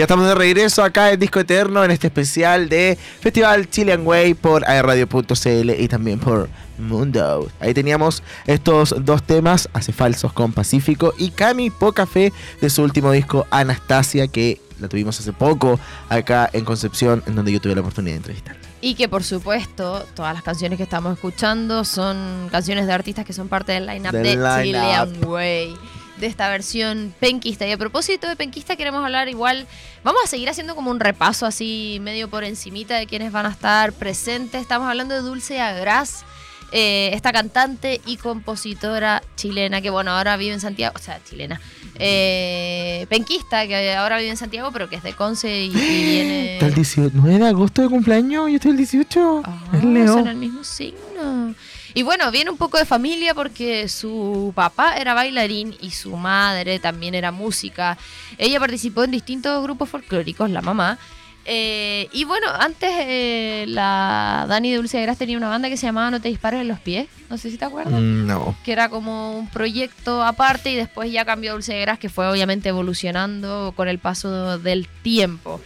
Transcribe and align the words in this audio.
Ya 0.00 0.04
estamos 0.04 0.26
de 0.26 0.34
regreso 0.34 0.82
acá 0.82 1.12
en 1.12 1.20
Disco 1.20 1.40
Eterno 1.40 1.84
en 1.84 1.90
este 1.90 2.06
especial 2.06 2.70
de 2.70 2.96
Festival 3.20 3.68
Chilean 3.68 4.06
Way 4.06 4.32
por 4.32 4.66
airradio.cl 4.66 5.70
y 5.78 5.88
también 5.88 6.18
por 6.18 6.48
Mundo. 6.78 7.50
Ahí 7.60 7.74
teníamos 7.74 8.22
estos 8.46 8.94
dos 9.04 9.22
temas, 9.22 9.68
Hace 9.74 9.92
Falsos 9.92 10.32
con 10.32 10.54
Pacífico 10.54 11.12
y 11.18 11.32
Cami 11.32 11.68
Poca 11.68 12.06
Fe 12.06 12.32
de 12.62 12.70
su 12.70 12.82
último 12.82 13.12
disco 13.12 13.46
Anastasia 13.50 14.26
que 14.26 14.58
la 14.78 14.88
tuvimos 14.88 15.20
hace 15.20 15.34
poco 15.34 15.78
acá 16.08 16.48
en 16.54 16.64
Concepción 16.64 17.22
en 17.26 17.34
donde 17.34 17.52
yo 17.52 17.60
tuve 17.60 17.74
la 17.74 17.82
oportunidad 17.82 18.14
de 18.14 18.16
entrevistar. 18.16 18.56
Y 18.80 18.94
que 18.94 19.06
por 19.06 19.22
supuesto, 19.22 20.06
todas 20.14 20.32
las 20.32 20.42
canciones 20.42 20.78
que 20.78 20.84
estamos 20.84 21.12
escuchando 21.12 21.84
son 21.84 22.48
canciones 22.50 22.86
de 22.86 22.94
artistas 22.94 23.26
que 23.26 23.34
son 23.34 23.48
parte 23.48 23.72
del 23.72 23.84
line-up 23.84 24.12
de 24.12 24.22
line-up. 24.34 24.62
Chilean 24.62 25.24
Way. 25.26 25.76
De 26.20 26.26
esta 26.26 26.50
versión 26.50 27.14
penquista. 27.18 27.66
Y 27.66 27.72
a 27.72 27.78
propósito 27.78 28.28
de 28.28 28.36
penquista, 28.36 28.76
queremos 28.76 29.02
hablar 29.02 29.30
igual. 29.30 29.66
Vamos 30.04 30.20
a 30.22 30.26
seguir 30.26 30.50
haciendo 30.50 30.74
como 30.74 30.90
un 30.90 31.00
repaso 31.00 31.46
así, 31.46 31.98
medio 32.02 32.28
por 32.28 32.44
encimita 32.44 32.96
de 32.96 33.06
quienes 33.06 33.32
van 33.32 33.46
a 33.46 33.48
estar 33.48 33.94
presentes. 33.94 34.60
Estamos 34.60 34.86
hablando 34.86 35.14
de 35.14 35.22
Dulce 35.22 35.60
Agras, 35.62 36.26
eh, 36.72 37.08
esta 37.14 37.32
cantante 37.32 38.02
y 38.04 38.18
compositora 38.18 39.22
chilena 39.34 39.80
que, 39.80 39.88
bueno, 39.88 40.10
ahora 40.10 40.36
vive 40.36 40.52
en 40.52 40.60
Santiago. 40.60 40.94
O 40.94 41.02
sea, 41.02 41.18
chilena. 41.24 41.58
Eh, 41.94 43.06
penquista, 43.08 43.66
que 43.66 43.94
ahora 43.94 44.18
vive 44.18 44.28
en 44.28 44.36
Santiago, 44.36 44.70
pero 44.72 44.90
que 44.90 44.96
es 44.96 45.02
de 45.02 45.14
Conce 45.14 45.64
y, 45.64 45.68
y 45.68 45.70
viene. 45.74 46.52
Está 46.54 46.66
el 46.66 46.74
19 46.74 47.38
de 47.38 47.46
agosto 47.48 47.80
de 47.80 47.88
cumpleaños, 47.88 48.50
yo 48.50 48.56
estoy 48.56 48.72
el 48.72 48.76
18. 48.76 49.42
Ah, 49.42 49.62
es 49.72 49.84
Leo. 49.84 50.12
son 50.12 50.28
el 50.28 50.36
mismo 50.36 50.64
signo. 50.64 51.54
Y 51.94 52.02
bueno, 52.02 52.30
viene 52.30 52.50
un 52.50 52.56
poco 52.56 52.78
de 52.78 52.84
familia 52.84 53.34
porque 53.34 53.88
su 53.88 54.52
papá 54.54 54.96
era 54.96 55.14
bailarín 55.14 55.74
y 55.80 55.90
su 55.90 56.16
madre 56.16 56.78
también 56.78 57.14
era 57.14 57.32
música. 57.32 57.98
Ella 58.38 58.60
participó 58.60 59.04
en 59.04 59.10
distintos 59.10 59.62
grupos 59.62 59.88
folclóricos, 59.88 60.50
la 60.50 60.62
mamá. 60.62 60.98
Eh, 61.46 62.08
y 62.12 62.24
bueno, 62.24 62.48
antes 62.58 62.90
eh, 62.92 63.64
la 63.66 64.44
Dani 64.48 64.70
de 64.70 64.76
Dulce 64.76 64.98
de 64.98 65.02
Gras 65.04 65.18
tenía 65.18 65.36
una 65.38 65.48
banda 65.48 65.68
que 65.68 65.76
se 65.76 65.86
llamaba 65.86 66.10
No 66.10 66.20
te 66.20 66.28
dispares 66.28 66.60
en 66.60 66.68
los 66.68 66.78
pies. 66.80 67.08
No 67.28 67.38
sé 67.38 67.50
si 67.50 67.56
te 67.56 67.64
acuerdas. 67.64 68.00
Mm, 68.00 68.26
No. 68.26 68.54
Que 68.64 68.72
era 68.72 68.88
como 68.88 69.38
un 69.38 69.48
proyecto 69.48 70.22
aparte 70.22 70.70
y 70.70 70.76
después 70.76 71.10
ya 71.10 71.24
cambió 71.24 71.50
a 71.50 71.54
Dulce 71.54 71.72
de 71.74 71.80
Gras, 71.80 71.98
que 71.98 72.08
fue 72.08 72.28
obviamente 72.28 72.68
evolucionando 72.68 73.72
con 73.74 73.88
el 73.88 73.98
paso 73.98 74.58
del 74.58 74.86
tiempo. 75.02 75.60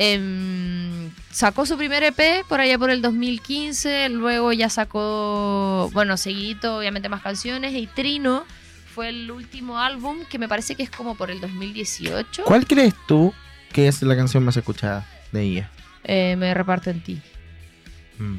Em, 0.00 1.10
sacó 1.32 1.66
su 1.66 1.76
primer 1.76 2.04
EP 2.04 2.44
por 2.48 2.60
allá 2.60 2.78
por 2.78 2.88
el 2.88 3.02
2015, 3.02 4.08
luego 4.10 4.52
ya 4.52 4.70
sacó, 4.70 5.90
bueno, 5.92 6.16
seguidito, 6.16 6.78
obviamente 6.78 7.08
más 7.08 7.20
canciones, 7.20 7.74
y 7.74 7.88
Trino 7.88 8.44
fue 8.94 9.08
el 9.08 9.28
último 9.28 9.80
álbum 9.80 10.18
que 10.30 10.38
me 10.38 10.46
parece 10.46 10.76
que 10.76 10.84
es 10.84 10.90
como 10.90 11.16
por 11.16 11.32
el 11.32 11.40
2018. 11.40 12.44
¿Cuál 12.44 12.64
crees 12.68 12.94
tú 13.08 13.34
que 13.72 13.88
es 13.88 14.00
la 14.02 14.14
canción 14.14 14.44
más 14.44 14.56
escuchada 14.56 15.04
de 15.32 15.42
ella? 15.42 15.70
Eh, 16.04 16.36
me 16.36 16.54
reparto 16.54 16.90
en 16.90 17.02
ti. 17.02 17.20
Mm. 18.18 18.36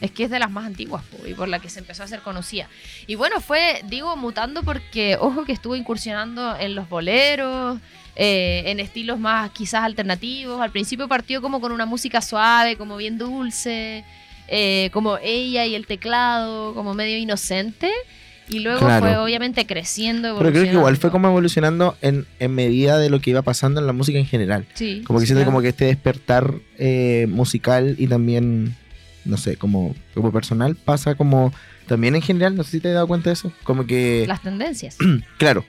Es 0.00 0.10
que 0.12 0.24
es 0.24 0.30
de 0.30 0.38
las 0.38 0.50
más 0.50 0.64
antiguas 0.66 1.02
po, 1.04 1.26
y 1.26 1.34
por 1.34 1.48
la 1.48 1.58
que 1.58 1.68
se 1.68 1.80
empezó 1.80 2.02
a 2.02 2.06
hacer 2.06 2.20
conocida. 2.20 2.68
Y 3.06 3.16
bueno, 3.16 3.40
fue, 3.40 3.80
digo, 3.88 4.16
mutando 4.16 4.62
porque, 4.62 5.16
ojo, 5.20 5.44
que 5.44 5.52
estuvo 5.52 5.74
incursionando 5.74 6.56
en 6.58 6.74
los 6.76 6.88
boleros, 6.88 7.78
eh, 8.14 8.62
en 8.66 8.78
estilos 8.80 9.18
más 9.18 9.50
quizás 9.50 9.82
alternativos. 9.84 10.60
Al 10.60 10.70
principio 10.70 11.08
partió 11.08 11.42
como 11.42 11.60
con 11.60 11.72
una 11.72 11.86
música 11.86 12.20
suave, 12.22 12.76
como 12.76 12.96
bien 12.96 13.18
dulce, 13.18 14.04
eh, 14.48 14.90
como 14.92 15.18
ella 15.22 15.66
y 15.66 15.74
el 15.74 15.86
teclado, 15.86 16.74
como 16.74 16.94
medio 16.94 17.18
inocente. 17.18 17.90
Y 18.50 18.60
luego 18.60 18.78
Claro. 18.80 19.04
fue 19.04 19.16
obviamente 19.18 19.66
creciendo. 19.66 20.38
Pero 20.38 20.50
creo 20.52 20.64
que 20.64 20.70
igual 20.72 20.96
fue 20.96 21.10
como 21.10 21.28
evolucionando 21.28 21.98
en, 22.00 22.26
en 22.38 22.54
medida 22.54 22.98
de 22.98 23.10
lo 23.10 23.20
que 23.20 23.28
iba 23.30 23.42
pasando 23.42 23.78
en 23.78 23.86
la 23.86 23.92
música 23.92 24.18
en 24.18 24.24
general. 24.26 24.64
Sí, 24.72 25.02
Como 25.06 25.18
que 25.18 25.26
sí, 25.26 25.28
siento 25.28 25.40
claro. 25.40 25.50
como 25.52 25.60
que 25.62 25.68
este 25.68 25.84
despertar 25.84 26.54
eh, 26.78 27.26
musical 27.28 27.94
y 27.98 28.06
también, 28.06 28.74
no 29.28 29.36
sé, 29.36 29.56
como, 29.56 29.94
como 30.14 30.32
personal 30.32 30.74
pasa 30.74 31.14
como 31.14 31.52
también 31.86 32.16
en 32.16 32.22
general, 32.22 32.56
no 32.56 32.64
sé 32.64 32.72
si 32.72 32.80
te 32.80 32.88
has 32.88 32.94
dado 32.94 33.06
cuenta 33.06 33.30
de 33.30 33.34
eso. 33.34 33.52
Como 33.62 33.86
que, 33.86 34.24
Las 34.26 34.42
tendencias. 34.42 34.96
claro, 35.38 35.64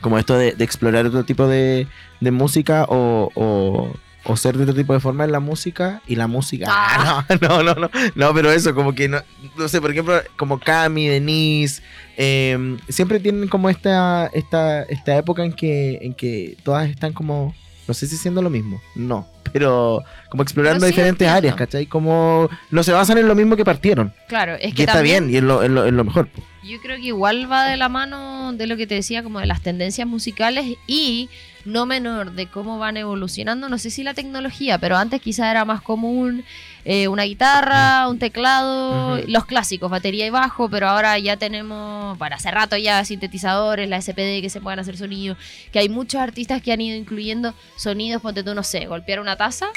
como 0.00 0.18
esto 0.18 0.36
de, 0.36 0.52
de 0.52 0.64
explorar 0.64 1.06
otro 1.06 1.24
tipo 1.24 1.48
de, 1.48 1.88
de 2.20 2.30
música 2.30 2.84
o, 2.88 3.30
o, 3.34 3.92
o 4.24 4.36
ser 4.36 4.56
de 4.56 4.64
otro 4.64 4.74
tipo 4.74 4.92
de 4.92 5.00
forma 5.00 5.24
en 5.24 5.32
la 5.32 5.40
música 5.40 6.02
y 6.06 6.16
la 6.16 6.26
música. 6.26 6.66
Ah. 6.68 7.24
Ah, 7.28 7.36
no, 7.40 7.62
no, 7.62 7.74
no, 7.74 7.80
no, 7.80 7.90
no, 8.14 8.34
pero 8.34 8.52
eso, 8.52 8.74
como 8.74 8.94
que 8.94 9.08
no, 9.08 9.18
no 9.56 9.68
sé, 9.68 9.80
por 9.80 9.90
ejemplo, 9.90 10.20
como 10.36 10.60
Cami, 10.60 11.08
Denise, 11.08 11.82
eh, 12.16 12.76
siempre 12.88 13.18
tienen 13.20 13.48
como 13.48 13.70
esta, 13.70 14.26
esta, 14.34 14.82
esta 14.82 15.16
época 15.16 15.44
en 15.44 15.52
que, 15.52 15.98
en 16.02 16.14
que 16.14 16.56
todas 16.62 16.88
están 16.88 17.12
como, 17.12 17.54
no 17.88 17.94
sé 17.94 18.06
si 18.06 18.16
siendo 18.16 18.42
lo 18.42 18.50
mismo, 18.50 18.82
no, 18.94 19.26
pero 19.54 20.02
como 20.30 20.42
explorando 20.42 20.80
Pero 20.80 20.88
sí 20.88 20.92
diferentes 20.94 21.28
entiendo. 21.28 21.36
áreas, 21.36 21.54
¿cachai? 21.54 21.86
Como 21.86 22.50
no 22.72 22.82
se 22.82 22.90
basan 22.90 23.18
en 23.18 23.28
lo 23.28 23.36
mismo 23.36 23.54
que 23.54 23.64
partieron. 23.64 24.12
Claro, 24.26 24.56
es 24.56 24.72
y 24.72 24.74
que 24.74 24.82
está 24.82 24.94
también, 24.94 25.28
bien, 25.28 25.34
y 25.34 25.36
es 25.36 25.42
lo, 25.44 25.66
lo, 25.68 25.88
lo 25.88 26.04
mejor. 26.04 26.28
Yo 26.64 26.80
creo 26.80 26.96
que 26.96 27.04
igual 27.06 27.50
va 27.50 27.68
de 27.68 27.76
la 27.76 27.88
mano 27.88 28.52
de 28.52 28.66
lo 28.66 28.76
que 28.76 28.88
te 28.88 28.96
decía, 28.96 29.22
como 29.22 29.38
de 29.38 29.46
las 29.46 29.62
tendencias 29.62 30.08
musicales 30.08 30.76
y 30.88 31.30
no 31.64 31.86
menor 31.86 32.32
de 32.32 32.46
cómo 32.46 32.78
van 32.78 32.96
evolucionando, 32.96 33.68
no 33.68 33.78
sé 33.78 33.90
si 33.90 34.02
la 34.02 34.14
tecnología, 34.14 34.78
pero 34.78 34.96
antes 34.96 35.20
quizá 35.20 35.50
era 35.50 35.64
más 35.64 35.80
común 35.80 36.44
eh, 36.84 37.08
una 37.08 37.22
guitarra, 37.22 38.08
un 38.08 38.18
teclado, 38.18 39.18
los 39.26 39.46
clásicos, 39.46 39.90
batería 39.90 40.26
y 40.26 40.30
bajo, 40.30 40.68
pero 40.68 40.88
ahora 40.88 41.18
ya 41.18 41.36
tenemos, 41.38 42.18
para 42.18 42.36
hace 42.36 42.50
rato 42.50 42.76
ya 42.76 43.04
sintetizadores, 43.04 43.88
la 43.88 44.00
SPD 44.00 44.42
que 44.42 44.50
se 44.50 44.60
puedan 44.60 44.78
hacer 44.78 44.96
sonidos, 44.96 45.38
que 45.72 45.78
hay 45.78 45.88
muchos 45.88 46.20
artistas 46.20 46.60
que 46.60 46.72
han 46.72 46.80
ido 46.82 46.96
incluyendo 46.96 47.54
sonidos, 47.76 48.20
ponte 48.20 48.42
tú, 48.42 48.54
no 48.54 48.62
sé, 48.62 48.86
golpear 48.86 49.20
una 49.20 49.36
taza 49.36 49.68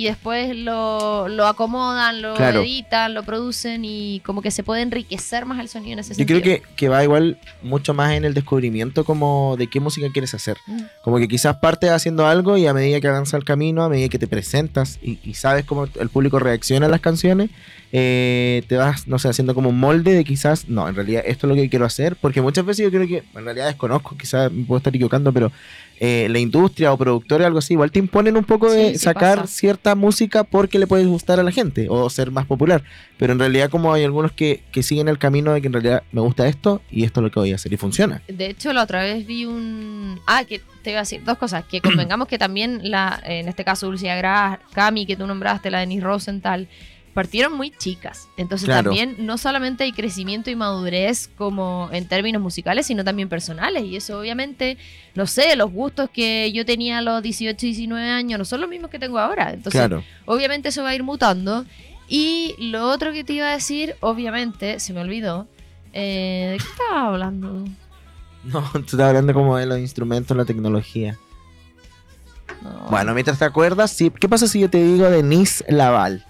y 0.00 0.04
después 0.04 0.54
lo, 0.54 1.26
lo 1.28 1.46
acomodan, 1.46 2.22
lo 2.22 2.34
Claro. 2.34 2.60
editan, 2.60 3.14
lo 3.14 3.24
producen 3.24 3.84
y 3.84 4.20
como 4.24 4.42
que 4.42 4.50
se 4.52 4.62
puede 4.62 4.82
enriquecer 4.82 5.44
más 5.44 5.58
el 5.58 5.68
sonido 5.68 5.94
en 5.94 5.98
ese 5.98 6.10
Yo 6.10 6.14
sentido. 6.18 6.40
creo 6.40 6.60
que, 6.62 6.62
que 6.76 6.88
va 6.88 7.02
igual 7.02 7.36
mucho 7.62 7.94
más 7.94 8.12
en 8.12 8.24
el 8.24 8.32
descubrimiento 8.32 9.04
como 9.04 9.56
de 9.58 9.66
qué 9.66 9.80
música 9.80 10.06
quieres 10.12 10.34
hacer. 10.34 10.56
Mm. 10.68 10.82
Como 11.02 11.18
que 11.18 11.26
quizás 11.26 11.56
partes 11.56 11.90
haciendo 11.90 12.26
algo 12.28 12.56
y 12.56 12.66
a 12.68 12.74
medida 12.74 13.00
que 13.00 13.08
avanza 13.08 13.36
el 13.36 13.44
camino, 13.44 13.82
a 13.82 13.88
medida 13.88 14.08
que 14.08 14.18
te 14.20 14.28
presentas 14.28 15.00
y, 15.02 15.18
y 15.24 15.34
sabes 15.34 15.64
cómo 15.64 15.88
el 15.98 16.08
público 16.10 16.38
reacciona 16.38 16.86
a 16.86 16.88
las 16.88 17.00
canciones, 17.00 17.50
eh, 17.92 18.62
te 18.68 18.76
vas, 18.76 19.08
no 19.08 19.18
sé, 19.18 19.28
haciendo 19.28 19.54
como 19.54 19.70
un 19.70 19.78
molde 19.80 20.12
de 20.12 20.24
quizás, 20.24 20.68
no, 20.68 20.88
en 20.88 20.94
realidad 20.94 21.22
esto 21.26 21.46
es 21.46 21.48
lo 21.48 21.54
que 21.54 21.68
quiero 21.70 21.84
hacer, 21.86 22.16
porque 22.16 22.42
muchas 22.42 22.64
veces 22.64 22.84
yo 22.84 22.90
creo 22.90 23.06
que, 23.08 23.24
en 23.38 23.44
realidad 23.44 23.66
desconozco, 23.66 24.16
quizás 24.16 24.52
me 24.52 24.64
puedo 24.64 24.78
estar 24.78 24.94
equivocando, 24.94 25.32
pero 25.32 25.50
eh, 26.00 26.28
la 26.30 26.38
industria 26.38 26.92
o 26.92 26.96
productores 26.98 27.46
algo 27.46 27.58
así, 27.58 27.72
igual 27.74 27.90
te 27.90 27.98
imponen 27.98 28.36
un 28.36 28.44
poco 28.44 28.70
de 28.70 28.88
Sí, 28.90 28.98
sí 28.98 29.04
sacar 29.04 29.40
pasa. 29.40 29.52
cierta 29.52 29.94
música 29.96 30.44
porque 30.44 30.78
le 30.78 30.86
puedes 30.86 31.06
gustar 31.08 31.40
a 31.40 31.42
la 31.42 31.50
gente 31.50 31.88
o 31.90 32.08
ser 32.08 32.30
más 32.30 32.46
popular. 32.46 32.84
Pero 33.16 33.32
en 33.32 33.40
realidad 33.40 33.68
como 33.68 33.92
hay 33.92 34.04
algunos 34.04 34.30
que, 34.30 34.62
que 34.70 34.84
siguen 34.84 35.08
el 35.08 35.18
camino 35.18 35.52
de 35.52 35.60
que 35.60 35.66
en 35.66 35.72
realidad 35.72 36.04
me 36.12 36.20
gusta 36.20 36.46
esto 36.46 36.82
y 36.90 37.02
esto 37.02 37.18
es 37.18 37.24
lo 37.24 37.30
que 37.32 37.40
voy 37.40 37.50
a 37.50 37.56
hacer 37.56 37.72
y 37.72 37.76
funciona. 37.78 38.22
De 38.28 38.46
hecho, 38.46 38.72
la 38.72 38.84
otra 38.84 39.02
vez 39.02 39.26
vi 39.26 39.44
un... 39.44 40.20
Ah, 40.28 40.44
que 40.44 40.60
te 40.82 40.90
iba 40.90 41.00
a 41.00 41.02
decir 41.02 41.24
dos 41.24 41.36
cosas. 41.36 41.64
Que 41.64 41.80
convengamos 41.80 42.28
que 42.28 42.38
también, 42.38 42.78
la 42.84 43.20
en 43.24 43.48
este 43.48 43.64
caso, 43.64 43.86
Dulce 43.86 44.08
Agras, 44.08 44.60
Cami, 44.74 45.04
que 45.04 45.16
tú 45.16 45.26
nombraste, 45.26 45.68
la 45.70 45.80
Denise 45.80 46.04
Rosenthal, 46.04 46.68
partieron 47.14 47.52
muy 47.54 47.70
chicas. 47.70 48.28
Entonces 48.36 48.66
Claro. 48.66 48.90
también 48.90 49.16
no 49.26 49.38
solamente 49.38 49.84
hay 49.84 49.92
crecimiento 49.92 50.50
y 50.50 50.56
madurez 50.56 51.28
como 51.36 51.88
en 51.92 52.06
términos 52.08 52.40
musicales, 52.42 52.86
sino 52.86 53.04
también 53.04 53.28
personales. 53.28 53.84
Y 53.84 53.96
eso 53.96 54.18
obviamente, 54.20 54.78
no 55.14 55.26
sé, 55.26 55.56
los 55.56 55.70
gustos 55.72 56.10
que 56.10 56.52
yo 56.52 56.64
tenía 56.64 56.98
a 56.98 57.02
los 57.02 57.22
18, 57.22 57.58
19 57.66 58.08
años 58.10 58.38
no 58.38 58.44
son 58.44 58.60
los 58.60 58.70
mismos 58.70 58.90
que 58.90 58.98
tengo 58.98 59.18
ahora. 59.18 59.52
Entonces, 59.52 59.80
claro. 59.80 60.04
obviamente 60.26 60.68
eso 60.68 60.82
va 60.82 60.90
a 60.90 60.94
ir 60.94 61.02
mutando. 61.02 61.64
Y 62.08 62.54
lo 62.58 62.88
otro 62.88 63.12
que 63.12 63.24
te 63.24 63.34
iba 63.34 63.48
a 63.50 63.52
decir, 63.52 63.94
obviamente, 64.00 64.80
se 64.80 64.92
me 64.92 65.00
olvidó. 65.00 65.46
Eh, 65.92 66.48
¿De 66.52 66.58
qué 66.58 66.64
estaba 66.70 67.08
hablando? 67.08 67.64
No, 68.44 68.62
tú 68.72 68.78
estás 68.78 69.00
hablando 69.00 69.34
como 69.34 69.56
de 69.56 69.66
los 69.66 69.78
instrumentos, 69.78 70.36
la 70.36 70.44
tecnología. 70.44 71.18
No. 72.62 72.86
Bueno, 72.90 73.14
mientras 73.14 73.38
te 73.38 73.44
acuerdas, 73.44 73.90
sí, 73.92 74.10
¿qué 74.18 74.28
pasa 74.28 74.46
si 74.48 74.60
yo 74.60 74.70
te 74.70 74.82
digo 74.82 75.08
Denise 75.10 75.64
Laval? 75.68 76.24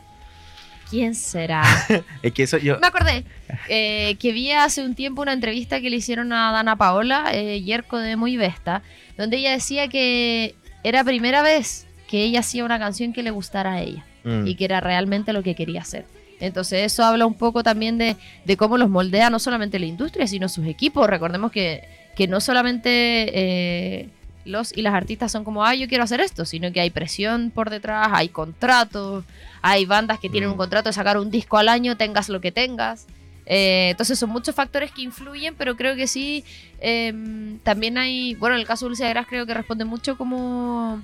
¿Quién 0.90 1.14
será? 1.14 1.62
Es 2.22 2.32
que 2.32 2.44
eso 2.44 2.58
yo... 2.58 2.78
Me 2.80 2.86
acordé 2.86 3.24
eh, 3.68 4.16
que 4.18 4.32
vi 4.32 4.52
hace 4.52 4.82
un 4.82 4.94
tiempo 4.94 5.22
una 5.22 5.32
entrevista 5.32 5.80
que 5.80 5.90
le 5.90 5.96
hicieron 5.96 6.32
a 6.32 6.52
Dana 6.52 6.76
Paola, 6.76 7.30
eh, 7.32 7.62
Yerko 7.62 7.98
de 7.98 8.16
Muy 8.16 8.36
Vesta, 8.36 8.82
donde 9.16 9.36
ella 9.36 9.52
decía 9.52 9.88
que 9.88 10.54
era 10.82 11.04
primera 11.04 11.42
vez 11.42 11.86
que 12.08 12.22
ella 12.24 12.40
hacía 12.40 12.64
una 12.64 12.78
canción 12.78 13.12
que 13.12 13.22
le 13.22 13.30
gustara 13.30 13.74
a 13.74 13.82
ella 13.82 14.04
Mm. 14.24 14.46
y 14.46 14.54
que 14.56 14.64
era 14.64 14.80
realmente 14.80 15.32
lo 15.32 15.42
que 15.42 15.54
quería 15.54 15.80
hacer. 15.80 16.04
Entonces 16.40 16.84
eso 16.84 17.04
habla 17.04 17.26
un 17.26 17.34
poco 17.34 17.62
también 17.62 17.98
de, 17.98 18.16
de 18.44 18.56
cómo 18.56 18.76
los 18.78 18.88
moldea 18.88 19.30
no 19.30 19.38
solamente 19.38 19.78
la 19.78 19.86
industria, 19.86 20.26
sino 20.26 20.48
sus 20.48 20.66
equipos. 20.66 21.08
Recordemos 21.08 21.50
que, 21.50 21.82
que 22.14 22.28
no 22.28 22.40
solamente 22.40 22.90
eh, 22.90 24.08
los 24.44 24.76
y 24.76 24.82
las 24.82 24.94
artistas 24.94 25.30
son 25.32 25.44
como, 25.44 25.64
ah, 25.64 25.74
yo 25.74 25.88
quiero 25.88 26.04
hacer 26.04 26.20
esto, 26.20 26.44
sino 26.44 26.72
que 26.72 26.80
hay 26.80 26.90
presión 26.90 27.50
por 27.50 27.70
detrás, 27.70 28.08
hay 28.12 28.28
contratos, 28.28 29.24
hay 29.62 29.84
bandas 29.84 30.18
que 30.18 30.28
tienen 30.30 30.48
Mm. 30.48 30.52
un 30.52 30.58
contrato 30.58 30.88
de 30.88 30.92
sacar 30.92 31.18
un 31.18 31.30
disco 31.30 31.58
al 31.58 31.68
año, 31.68 31.96
tengas 31.96 32.28
lo 32.28 32.40
que 32.40 32.52
tengas. 32.52 33.06
Eh, 33.46 33.88
entonces 33.90 34.18
son 34.18 34.28
muchos 34.30 34.54
factores 34.54 34.90
que 34.92 35.02
influyen, 35.02 35.54
pero 35.56 35.74
creo 35.76 35.96
que 35.96 36.06
sí, 36.06 36.44
em, 36.80 37.58
también 37.60 37.96
hay, 37.96 38.34
bueno, 38.34 38.54
en 38.56 38.60
el 38.60 38.66
caso 38.66 38.84
de 38.84 38.90
Dulce 38.90 39.04
de 39.04 39.10
Gras 39.10 39.26
creo 39.28 39.46
que 39.46 39.54
responde 39.54 39.84
mucho 39.84 40.16
como 40.18 41.00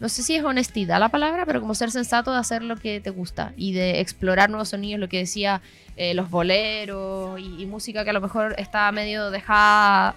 no 0.00 0.08
sé 0.08 0.22
si 0.22 0.34
es 0.34 0.42
honestidad 0.42 0.98
la 0.98 1.10
palabra, 1.10 1.44
pero 1.44 1.60
como 1.60 1.74
ser 1.74 1.90
sensato 1.90 2.32
de 2.32 2.38
hacer 2.38 2.62
lo 2.62 2.76
que 2.76 3.00
te 3.00 3.10
gusta 3.10 3.52
y 3.56 3.72
de 3.74 4.00
explorar 4.00 4.48
nuevos 4.48 4.70
sonidos, 4.70 4.98
lo 4.98 5.10
que 5.10 5.18
decía 5.18 5.60
eh, 5.96 6.14
los 6.14 6.30
boleros 6.30 7.38
y, 7.38 7.62
y 7.62 7.66
música 7.66 8.02
que 8.02 8.08
a 8.10 8.14
lo 8.14 8.22
mejor 8.22 8.54
está 8.56 8.90
medio 8.92 9.30
dejada 9.30 10.16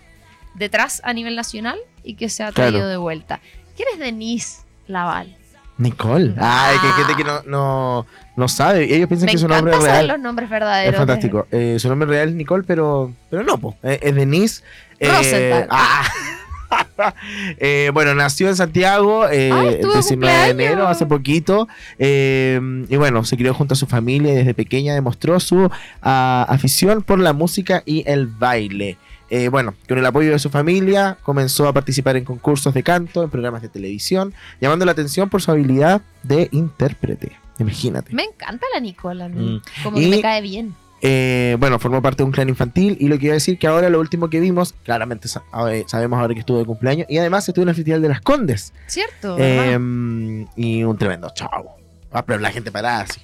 detrás 0.56 1.02
a 1.04 1.14
nivel 1.14 1.36
nacional 1.36 1.78
y 2.04 2.16
que 2.16 2.30
se 2.30 2.44
ha 2.44 2.52
Claro. 2.52 2.72
traído 2.72 2.88
de 2.90 2.98
vuelta. 2.98 3.40
¿Quién 3.76 3.88
es 3.94 4.00
Denise 4.00 4.62
Laval? 4.88 5.36
Nicole. 5.78 6.34
Ah, 6.38 6.72
es 6.74 6.80
que 6.82 6.88
hay 6.88 6.94
gente 6.94 7.16
que 7.16 7.24
no, 7.24 7.42
no, 7.48 8.06
no 8.36 8.48
sabe. 8.48 8.84
Ellos 8.96 9.08
piensan 9.08 9.26
Me 9.26 9.32
que 9.32 9.38
su 9.40 9.48
nombre 9.48 9.74
es 9.74 9.80
saber 9.80 9.92
real. 9.94 10.08
los 10.10 10.20
nombres 10.20 10.50
verdaderos. 10.50 10.94
Es 10.94 10.98
fantástico. 10.98 11.48
Eh, 11.52 11.78
su 11.80 11.90
nombre 11.90 12.08
real 12.08 12.30
es 12.30 12.36
Nicole, 12.36 12.64
pero, 12.66 13.12
pero 13.30 13.44
no, 13.44 13.58
po. 13.58 13.76
Eh, 13.82 14.00
es 14.04 14.14
Denise. 14.16 14.64
eh, 15.00 15.68
ah. 15.70 16.08
Eh, 17.58 17.92
bueno, 17.94 18.16
nació 18.16 18.50
en 18.50 18.56
Santiago 18.56 19.28
eh, 19.30 19.52
Ay, 19.52 19.68
el 19.68 19.74
estuvo 19.76 19.92
de 19.92 19.98
19 20.00 20.38
de 20.38 20.50
enero, 20.50 20.88
hace 20.88 21.06
poquito. 21.06 21.68
eh, 22.00 22.60
y 22.90 22.96
bueno, 22.96 23.24
se 23.26 23.38
crió 23.38 23.54
junto 23.54 23.74
a 23.74 23.78
su 23.78 23.86
familia 23.88 24.34
y 24.34 24.36
desde 24.38 24.54
pequeña 24.54 24.94
demostró 24.94 25.40
su 25.40 25.70
ah, 26.02 26.46
afición 26.50 27.02
por 27.04 27.20
la 27.20 27.34
música 27.34 27.84
y 27.86 28.04
el 28.08 28.28
baile. 28.28 28.98
Eh, 29.30 29.50
bueno, 29.50 29.74
con 29.88 29.98
el 29.98 30.06
apoyo 30.06 30.32
de 30.32 30.40
su 30.40 30.50
familia 30.50 31.18
comenzó 31.24 31.68
a 31.68 31.74
participar 31.74 32.18
en 32.18 32.24
concursos 32.26 32.74
de 32.74 32.84
canto, 32.84 33.24
en 33.24 33.30
programas 33.30 33.62
de 33.62 33.70
televisión, 33.70 34.34
llamando 34.62 34.86
la 34.86 34.92
atención 34.92 35.30
por 35.30 35.42
su 35.42 35.50
habilidad 35.52 36.02
de 36.24 36.50
intérprete. 36.52 37.32
Imagínate. 37.60 38.14
Me 38.14 38.24
encanta 38.24 38.66
la 38.74 38.80
Nicole 38.80 39.24
a 39.24 39.30
mí. 39.30 39.56
Mm. 39.56 39.84
Como 39.84 39.98
que 40.00 40.08
me 40.08 40.22
cae 40.22 40.42
bien. 40.42 40.76
Eh, 41.06 41.58
bueno, 41.60 41.80
formó 41.80 42.02
parte 42.02 42.20
de 42.20 42.24
un 42.26 42.32
clan 42.32 42.48
infantil 42.48 42.96
y 43.00 43.08
lo 43.10 43.20
que 43.20 43.26
iba 43.26 43.34
a 43.34 43.36
decir 43.36 43.58
que 43.60 43.68
ahora 43.68 43.90
lo 43.90 44.00
último 44.00 44.30
que 44.30 44.40
vimos, 44.40 44.74
claramente 44.84 45.28
sa- 45.28 45.44
sabemos 45.88 46.18
ahora 46.20 46.34
que 46.34 46.40
estuvo 46.40 46.58
de 46.60 46.66
cumpleaños 46.66 47.08
y 47.10 47.18
además 47.18 47.48
estuvo 47.48 47.64
en 47.64 47.70
el 47.70 47.76
Festival 47.76 48.02
de 48.02 48.08
las 48.10 48.22
Condes 48.22 48.72
¿Cierto? 48.88 49.36
Eh, 49.38 49.78
¿verdad? 49.78 50.48
y 50.56 50.84
un 50.84 50.98
tremendo 50.98 51.30
chavo. 51.34 51.76
Ah, 52.12 52.24
pero 52.26 52.40
la 52.40 52.52
gente 52.52 52.72
parada 52.72 53.02
así. 53.02 53.20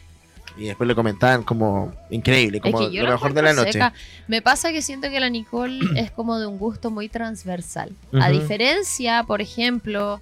Y 0.60 0.66
después 0.66 0.88
le 0.88 0.94
comentaban 0.94 1.44
como 1.44 1.94
increíble, 2.10 2.58
Es 2.58 2.64
como 2.64 2.90
que 2.90 3.02
lo 3.02 3.10
mejor 3.10 3.34
de 3.34 3.42
la 3.42 3.54
noche. 3.54 3.72
seca. 3.74 3.94
Me 4.28 4.42
pasa 4.42 4.72
que 4.72 4.82
siento 4.82 5.10
que 5.10 5.20
la 5.22 5.30
Nicole 5.30 5.80
es 5.96 6.12
como 6.12 6.38
de 6.38 6.48
un 6.48 6.58
gusto 6.60 6.92
muy 6.92 7.08
transversal. 7.08 7.92
A 8.20 8.30
diferencia, 8.30 9.24
por 9.24 9.40
ejemplo, 9.42 10.20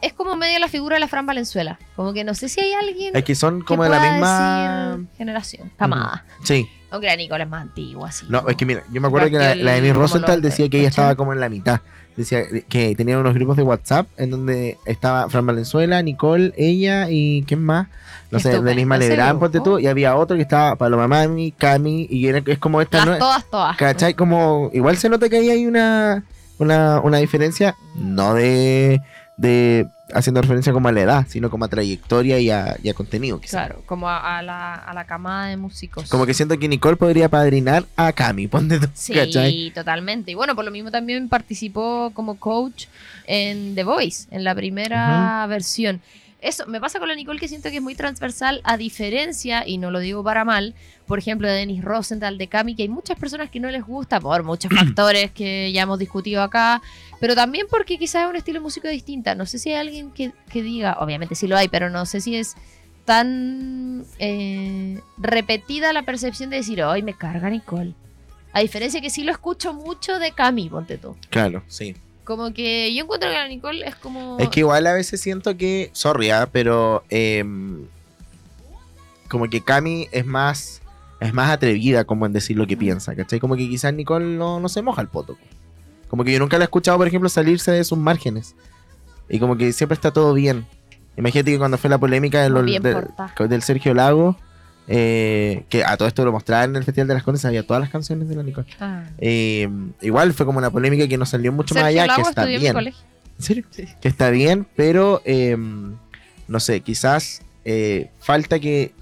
es 0.00 0.12
como 0.12 0.36
medio 0.36 0.58
la 0.58 0.68
figura 0.68 0.96
de 0.96 1.00
la 1.00 1.08
Fran 1.08 1.26
Valenzuela. 1.26 1.78
Como 1.96 2.12
que 2.12 2.24
no 2.24 2.34
sé 2.34 2.48
si 2.48 2.60
hay 2.60 2.72
alguien 2.72 3.14
Es 3.16 3.24
que 3.24 3.34
son 3.34 3.60
que 3.60 3.66
como 3.66 3.84
de 3.84 3.90
la 3.90 4.00
misma. 4.12 4.98
generación, 5.16 5.70
camada. 5.76 6.24
Sí, 6.44 6.68
Aunque 6.90 7.06
la 7.06 7.16
Nicole 7.16 7.44
es 7.44 7.50
más 7.50 7.62
antigua, 7.62 8.08
así. 8.08 8.26
no, 8.28 8.38
como- 8.38 8.50
es 8.50 8.56
que 8.56 8.66
mira, 8.66 8.82
yo 8.92 9.00
me 9.00 9.08
acuerdo 9.08 9.30
que 9.30 9.38
la, 9.38 9.54
la 9.54 9.72
Denise 9.72 9.94
Rosenthal 9.94 10.42
decía 10.42 10.68
que 10.68 10.78
ella 10.80 10.88
estaba 10.88 11.14
como 11.14 11.32
en 11.32 11.40
la 11.40 11.48
mitad. 11.48 11.80
Decía 12.16 12.42
que 12.68 12.94
tenían 12.94 13.20
unos 13.20 13.32
grupos 13.32 13.56
de 13.56 13.62
WhatsApp 13.62 14.06
en 14.18 14.30
donde 14.30 14.76
estaba 14.84 15.30
Fran 15.30 15.46
Valenzuela, 15.46 16.02
Nicole, 16.02 16.52
ella 16.58 17.08
y 17.08 17.42
¿quién 17.44 17.64
más? 17.64 17.88
No 18.30 18.38
sé, 18.38 18.60
Denise 18.60 18.84
Malegrán, 18.86 19.38
ponte 19.38 19.60
tú, 19.60 19.78
y 19.78 19.86
había 19.86 20.14
otro 20.16 20.36
que 20.36 20.42
estaba 20.42 20.76
Paloma 20.76 21.08
Mami, 21.08 21.52
Cami, 21.52 22.06
y 22.10 22.26
era, 22.26 22.42
es 22.44 22.58
como 22.58 22.82
esta, 22.82 22.98
Las 22.98 23.06
¿no? 23.06 23.18
todas, 23.18 23.44
todas. 23.50 23.76
¿Cachai? 23.78 24.12
Como, 24.14 24.70
igual 24.74 24.96
se 24.98 25.08
nota 25.08 25.28
que 25.30 25.36
ahí 25.36 25.48
hay 25.50 25.66
una, 25.66 26.22
una, 26.58 27.00
una 27.00 27.16
diferencia, 27.18 27.76
no 27.94 28.34
de, 28.34 29.00
de 29.36 29.86
haciendo 30.14 30.42
referencia 30.42 30.72
como 30.74 30.88
a 30.88 30.92
la 30.92 31.00
edad, 31.00 31.26
sino 31.28 31.48
como 31.48 31.64
a 31.64 31.68
trayectoria 31.68 32.38
y 32.38 32.50
a, 32.50 32.76
y 32.82 32.90
a 32.90 32.94
contenido, 32.94 33.40
quizás. 33.40 33.66
Claro, 33.66 33.82
como 33.86 34.08
a, 34.10 34.38
a 34.38 34.42
la, 34.42 34.74
a 34.74 34.92
la 34.92 35.04
camada 35.06 35.46
de 35.46 35.56
músicos. 35.56 36.10
Como 36.10 36.26
que 36.26 36.34
siento 36.34 36.58
que 36.58 36.68
Nicole 36.68 36.96
podría 36.96 37.28
padrinar 37.30 37.86
a 37.96 38.12
Cami, 38.12 38.46
ponte 38.46 38.78
tú, 38.78 38.88
Sí, 38.94 39.14
¿cachai? 39.14 39.70
totalmente. 39.74 40.30
Y 40.30 40.34
bueno, 40.34 40.54
por 40.54 40.64
lo 40.66 40.70
mismo 40.70 40.90
también 40.90 41.28
participó 41.30 42.10
como 42.12 42.38
coach 42.38 42.84
en 43.26 43.74
The 43.74 43.84
Voice, 43.84 44.26
en 44.30 44.44
la 44.44 44.54
primera 44.54 45.46
versión. 45.48 46.02
Eso, 46.42 46.66
me 46.66 46.80
pasa 46.80 46.98
con 46.98 47.06
la 47.06 47.14
Nicole 47.14 47.38
que 47.38 47.46
siento 47.46 47.70
que 47.70 47.76
es 47.76 47.82
muy 47.82 47.94
transversal, 47.94 48.60
a 48.64 48.76
diferencia, 48.76 49.62
y 49.64 49.78
no 49.78 49.92
lo 49.92 50.00
digo 50.00 50.24
para 50.24 50.44
mal, 50.44 50.74
por 51.06 51.20
ejemplo, 51.20 51.46
de 51.46 51.54
Denis 51.54 51.84
Rosenthal, 51.84 52.36
de 52.36 52.48
Cami, 52.48 52.74
que 52.74 52.82
hay 52.82 52.88
muchas 52.88 53.16
personas 53.16 53.48
que 53.48 53.60
no 53.60 53.70
les 53.70 53.84
gusta 53.84 54.20
por 54.20 54.42
muchos 54.42 54.72
factores 54.76 55.30
que 55.30 55.70
ya 55.72 55.82
hemos 55.82 56.00
discutido 56.00 56.42
acá, 56.42 56.82
pero 57.20 57.36
también 57.36 57.68
porque 57.70 57.96
quizás 57.96 58.24
es 58.24 58.28
un 58.28 58.34
estilo 58.34 58.58
de 58.58 58.64
música 58.64 58.88
distinta. 58.88 59.36
No 59.36 59.46
sé 59.46 59.60
si 59.60 59.70
hay 59.70 59.76
alguien 59.76 60.10
que, 60.10 60.32
que 60.50 60.64
diga, 60.64 60.96
obviamente 60.98 61.36
sí 61.36 61.46
lo 61.46 61.56
hay, 61.56 61.68
pero 61.68 61.90
no 61.90 62.06
sé 62.06 62.20
si 62.20 62.34
es 62.34 62.56
tan 63.04 64.04
eh, 64.18 65.00
repetida 65.18 65.92
la 65.92 66.02
percepción 66.02 66.50
de 66.50 66.56
decir, 66.56 66.82
hoy 66.82 67.02
me 67.02 67.14
carga 67.14 67.50
Nicole. 67.50 67.94
A 68.52 68.60
diferencia 68.60 69.00
que 69.00 69.10
sí 69.10 69.22
lo 69.22 69.30
escucho 69.30 69.72
mucho 69.72 70.18
de 70.18 70.32
Cami, 70.32 70.68
ponte 70.68 70.98
tú. 70.98 71.16
Claro, 71.30 71.62
sí. 71.68 71.94
Como 72.24 72.52
que 72.54 72.94
yo 72.94 73.02
encuentro 73.04 73.28
que 73.28 73.34
la 73.36 73.48
Nicole 73.48 73.86
es 73.86 73.96
como... 73.96 74.38
Es 74.38 74.48
que 74.48 74.60
igual 74.60 74.86
a 74.86 74.92
veces 74.92 75.20
siento 75.20 75.56
que, 75.56 75.90
sorry, 75.92 76.30
ah, 76.30 76.48
pero 76.52 77.02
em, 77.10 77.84
como 79.28 79.48
que 79.48 79.62
Cami 79.62 80.08
es 80.12 80.24
más 80.26 80.80
es 81.20 81.32
más 81.32 81.50
atrevida 81.50 82.04
como 82.04 82.26
en 82.26 82.32
decir 82.32 82.56
lo 82.56 82.66
que 82.66 82.76
piensa, 82.76 83.14
¿cachai? 83.14 83.38
Como 83.38 83.54
que 83.56 83.68
quizás 83.68 83.94
Nicole 83.94 84.24
no, 84.24 84.58
no 84.58 84.68
se 84.68 84.82
moja 84.82 85.00
el 85.02 85.08
poto. 85.08 85.36
Como 86.08 86.24
que 86.24 86.32
yo 86.32 86.38
nunca 86.40 86.58
la 86.58 86.64
he 86.64 86.66
escuchado, 86.66 86.98
por 86.98 87.06
ejemplo, 87.06 87.28
salirse 87.28 87.70
de 87.70 87.84
sus 87.84 87.96
márgenes. 87.96 88.56
Y 89.28 89.38
como 89.38 89.56
que 89.56 89.72
siempre 89.72 89.94
está 89.94 90.10
todo 90.10 90.34
bien. 90.34 90.66
Imagínate 91.16 91.52
que 91.52 91.58
cuando 91.58 91.78
fue 91.78 91.88
la 91.90 91.98
polémica 91.98 92.42
de 92.42 92.48
de- 92.82 92.92
del 93.48 93.62
Sergio 93.62 93.94
Lago, 93.94 94.36
eh, 94.88 95.64
que 95.68 95.84
a 95.84 95.96
todo 95.96 96.08
esto 96.08 96.24
lo 96.24 96.32
mostraban 96.32 96.70
en 96.70 96.76
el 96.76 96.84
Festival 96.84 97.08
de 97.08 97.14
las 97.14 97.22
Condes, 97.22 97.44
había 97.44 97.66
todas 97.66 97.80
las 97.80 97.90
canciones 97.90 98.28
de 98.28 98.34
la 98.36 98.42
Nicole. 98.42 98.66
Ah. 98.80 99.04
Eh, 99.18 99.68
igual 100.00 100.32
fue 100.32 100.44
como 100.46 100.58
una 100.58 100.70
polémica 100.70 101.06
que 101.08 101.16
nos 101.18 101.28
salió 101.30 101.52
mucho 101.52 101.74
más 101.74 101.84
allá, 101.84 102.02
que 102.02 102.08
Lago 102.08 102.28
está 102.28 102.42
en 102.44 102.48
mi 102.50 102.58
bien. 102.58 102.72
colegio. 102.74 103.02
¿En 103.38 103.44
serio? 103.44 103.64
Que 104.00 104.08
está 104.08 104.30
bien, 104.30 104.66
pero 104.76 105.20
eh, 105.24 105.56
no 106.48 106.60
sé, 106.60 106.80
quizás 106.80 107.42
falta 108.18 108.58
que, 108.58 108.92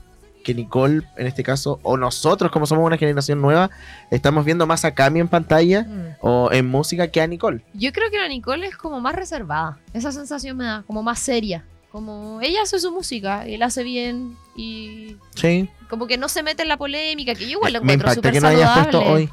que 0.44 0.54
Nicole, 0.54 1.02
en 1.16 1.26
este 1.26 1.42
caso, 1.42 1.78
o 1.82 1.96
nosotros, 1.96 2.50
como 2.50 2.64
somos 2.66 2.84
una 2.86 2.96
generación 2.96 3.40
nueva, 3.40 3.70
estamos 4.10 4.44
viendo 4.44 4.66
más 4.66 4.84
a 4.84 4.94
Cami 4.94 5.20
en 5.20 5.28
pantalla 5.28 5.82
Mm. 5.82 6.16
o 6.20 6.50
en 6.52 6.66
música 6.66 7.08
que 7.08 7.20
a 7.20 7.26
Nicole. 7.26 7.62
Yo 7.74 7.92
creo 7.92 8.10
que 8.10 8.18
la 8.18 8.28
Nicole 8.28 8.66
es 8.66 8.76
como 8.76 9.00
más 9.00 9.14
reservada. 9.14 9.78
Esa 9.94 10.12
sensación 10.12 10.56
me 10.58 10.64
da, 10.64 10.84
como 10.86 11.02
más 11.02 11.18
seria. 11.18 11.64
Como 11.92 12.40
ella 12.40 12.62
hace 12.62 12.78
su 12.78 12.92
música 12.92 13.44
la 13.46 13.66
hace 13.66 13.82
bien 13.82 14.36
y 14.54 15.16
Sí. 15.34 15.68
como 15.88 16.06
que 16.06 16.18
no 16.18 16.28
se 16.28 16.42
mete 16.42 16.62
en 16.62 16.68
la 16.68 16.76
polémica, 16.76 17.34
que 17.34 17.44
yo 17.44 17.52
igual 17.58 17.72
lo 17.72 17.80
Me 17.82 17.94
encuentro 17.94 18.14
súper 18.14 18.32
que 18.32 18.40
no 18.40 18.48
hayas 18.48 18.78
puesto 18.78 19.00
hoy. 19.02 19.28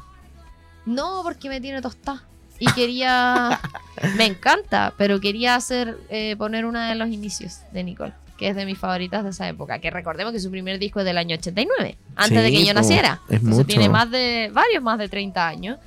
No, 0.86 1.20
porque 1.22 1.48
me 1.48 1.60
tiene 1.60 1.80
tostada. 1.82 2.22
Y 2.58 2.66
quería. 2.72 3.60
me 4.16 4.26
encanta, 4.26 4.92
pero 4.96 5.20
quería 5.20 5.54
hacer. 5.54 5.98
eh, 6.08 6.34
poner 6.36 6.64
una 6.64 6.88
de 6.88 6.94
los 6.96 7.08
inicios 7.08 7.58
de 7.72 7.84
Nicole, 7.84 8.12
que 8.36 8.48
es 8.48 8.56
de 8.56 8.66
mis 8.66 8.78
favoritas 8.78 9.22
de 9.22 9.30
esa 9.30 9.48
época. 9.48 9.78
Que 9.78 9.90
recordemos 9.90 10.32
que 10.32 10.40
su 10.40 10.50
primer 10.50 10.80
disco 10.80 10.98
es 10.98 11.04
del 11.06 11.18
año 11.18 11.36
89, 11.36 11.96
antes 12.16 12.42
de 12.42 12.50
que 12.50 12.64
yo 12.64 12.74
naciera. 12.74 13.20
es 13.28 13.34
Entonces 13.36 13.54
mucho. 13.58 13.66
tiene 13.66 13.88
más 13.88 14.10
de. 14.10 14.50
varios 14.52 14.82
más 14.82 14.98
de 14.98 15.08
30 15.08 15.46
años. 15.46 15.78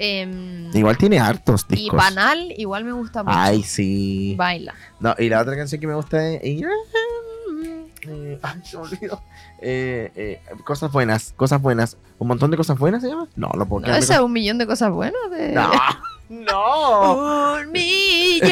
Em, 0.00 0.70
Igual 0.76 0.96
tiene 0.96 1.18
hartos 1.18 1.66
y 1.70 1.76
discos. 1.76 1.98
Banal 1.98 2.52
igual 2.56 2.84
me 2.84 2.92
gusta 2.92 3.22
mucho. 3.24 3.36
Ay, 3.36 3.62
sí. 3.64 4.34
Baila. 4.36 4.74
No, 5.00 5.14
y 5.18 5.28
la 5.28 5.40
otra 5.40 5.56
canción 5.56 5.80
que 5.80 5.86
me 5.88 5.94
gusta 5.94 6.24
es. 6.24 6.40
eh, 6.42 8.38
ay, 8.42 8.60
se 8.62 8.76
me 8.76 8.82
olvidó. 8.84 9.20
Eh, 9.60 10.12
eh, 10.14 10.40
cosas 10.64 10.92
buenas, 10.92 11.32
cosas 11.36 11.60
buenas. 11.60 11.96
¿Un 12.18 12.28
montón 12.28 12.50
de 12.50 12.56
cosas 12.56 12.78
buenas 12.78 13.02
se 13.02 13.08
llama? 13.08 13.26
No, 13.34 13.50
lo 13.54 13.66
puedo 13.66 13.86
No, 13.86 13.94
ese 13.94 14.14
es 14.14 14.20
un 14.20 14.32
millón 14.32 14.58
de 14.58 14.66
cosas 14.66 14.90
buenas. 14.92 15.20
De... 15.32 15.52
No, 15.52 15.70
no. 16.28 17.54
Un 17.54 17.72
millón. 17.72 18.50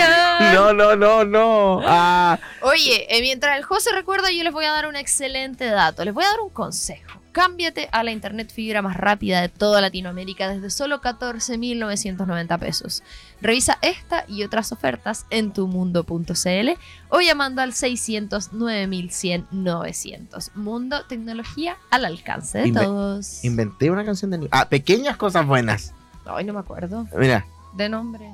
No, 0.52 0.72
no, 0.72 0.96
no, 0.96 1.24
no. 1.24 1.80
Ah, 1.84 2.38
Oye, 2.62 3.06
mientras 3.20 3.56
el 3.56 3.64
José 3.64 3.90
recuerda, 3.92 4.30
yo 4.32 4.42
les 4.42 4.52
voy 4.52 4.64
a 4.64 4.72
dar 4.72 4.88
un 4.88 4.96
excelente 4.96 5.66
dato. 5.66 6.04
Les 6.04 6.12
voy 6.12 6.24
a 6.24 6.28
dar 6.28 6.40
un 6.40 6.50
consejo. 6.50 7.20
Cámbiate 7.40 7.88
a 7.92 8.02
la 8.02 8.12
internet 8.12 8.50
fibra 8.50 8.80
más 8.80 8.96
rápida 8.96 9.42
de 9.42 9.50
toda 9.50 9.82
Latinoamérica 9.82 10.48
desde 10.48 10.70
solo 10.70 11.02
14.990 11.02 12.58
pesos. 12.58 13.02
Revisa 13.42 13.76
esta 13.82 14.24
y 14.26 14.42
otras 14.42 14.72
ofertas 14.72 15.26
en 15.28 15.52
tumundo.cl 15.52 16.70
o 17.10 17.20
llamando 17.20 17.60
al 17.60 17.74
609.100-900. 17.74 20.50
Mundo, 20.54 21.04
tecnología 21.04 21.76
al 21.90 22.06
alcance 22.06 22.56
de 22.60 22.68
Inve- 22.68 22.82
todos. 22.84 23.44
inventé 23.44 23.90
una 23.90 24.06
canción 24.06 24.30
de. 24.30 24.48
Ah, 24.50 24.70
pequeñas 24.70 25.18
cosas 25.18 25.44
buenas. 25.46 25.92
Ay, 26.24 26.46
no 26.46 26.54
me 26.54 26.60
acuerdo 26.60 27.06
Mira, 27.18 27.44
de 27.74 27.90
nombre. 27.90 28.30